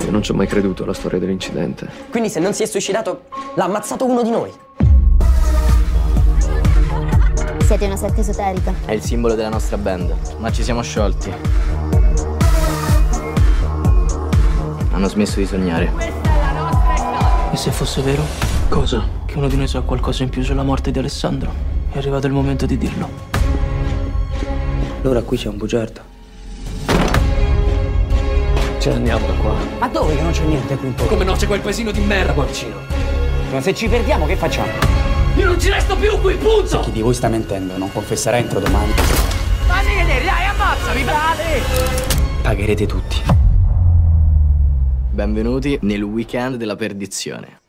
Io 0.04 0.10
non 0.10 0.22
ci 0.22 0.30
ho 0.30 0.34
mai 0.34 0.46
creduto 0.46 0.82
alla 0.82 0.92
storia 0.92 1.18
dell'incidente. 1.18 1.88
Quindi 2.10 2.28
se 2.28 2.40
non 2.40 2.52
si 2.52 2.62
è 2.62 2.66
suicidato, 2.66 3.22
l'ha 3.54 3.64
ammazzato 3.64 4.04
uno 4.04 4.22
di 4.22 4.30
noi. 4.30 4.52
Siete 7.64 7.86
una 7.86 7.96
setta 7.96 8.20
esoterica. 8.20 8.74
È 8.84 8.92
il 8.92 9.00
simbolo 9.00 9.34
della 9.34 9.48
nostra 9.48 9.78
band, 9.78 10.14
ma 10.38 10.52
ci 10.52 10.62
siamo 10.62 10.82
sciolti. 10.82 11.32
Hanno 15.04 15.12
smesso 15.12 15.38
di 15.38 15.44
sognare. 15.44 15.92
E 17.52 17.56
se 17.58 17.70
fosse 17.72 18.00
vero? 18.00 18.22
Cosa? 18.70 19.06
Che 19.26 19.36
uno 19.36 19.48
di 19.48 19.56
noi 19.56 19.68
sa 19.68 19.82
qualcosa 19.82 20.22
in 20.22 20.30
più 20.30 20.42
sulla 20.42 20.62
morte 20.62 20.90
di 20.90 20.98
Alessandro. 20.98 21.52
È 21.92 21.98
arrivato 21.98 22.26
il 22.26 22.32
momento 22.32 22.64
di 22.64 22.78
dirlo. 22.78 23.06
Allora 25.02 25.20
qui 25.20 25.36
c'è 25.36 25.48
un 25.48 25.58
bugiardo. 25.58 26.00
Ce 28.78 28.88
ne 28.88 28.94
andiamo 28.94 29.26
da 29.26 29.32
qua. 29.34 29.54
Ma 29.78 29.88
dove 29.88 30.16
che 30.16 30.22
non 30.22 30.32
c'è 30.32 30.44
niente 30.44 30.74
qui 30.76 30.88
intorno? 30.88 31.12
Come 31.12 31.24
no, 31.24 31.34
c'è 31.34 31.46
quel 31.48 31.60
paesino 31.60 31.90
di 31.90 32.00
merda 32.00 32.32
qua 32.32 32.44
vicino. 32.44 32.76
Ma 33.52 33.60
se 33.60 33.74
ci 33.74 33.86
perdiamo 33.88 34.24
che 34.24 34.36
facciamo? 34.36 34.72
Io 35.36 35.44
non 35.44 35.60
ci 35.60 35.68
resto 35.68 35.96
più 35.96 36.18
qui, 36.18 36.34
punto! 36.36 36.80
Chi 36.80 36.92
di 36.92 37.02
voi 37.02 37.12
sta 37.12 37.28
mentendo 37.28 37.76
non 37.76 37.92
confesserà 37.92 38.38
entro 38.38 38.58
domani. 38.58 38.92
Fammi 39.66 39.96
vedere, 39.96 40.24
dai, 40.24 40.46
ammazzami, 40.46 41.04
vale! 41.04 41.62
Pagherete 42.40 42.86
tutti. 42.86 43.33
Benvenuti 45.14 45.78
nel 45.82 46.02
weekend 46.02 46.56
della 46.56 46.74
perdizione. 46.74 47.63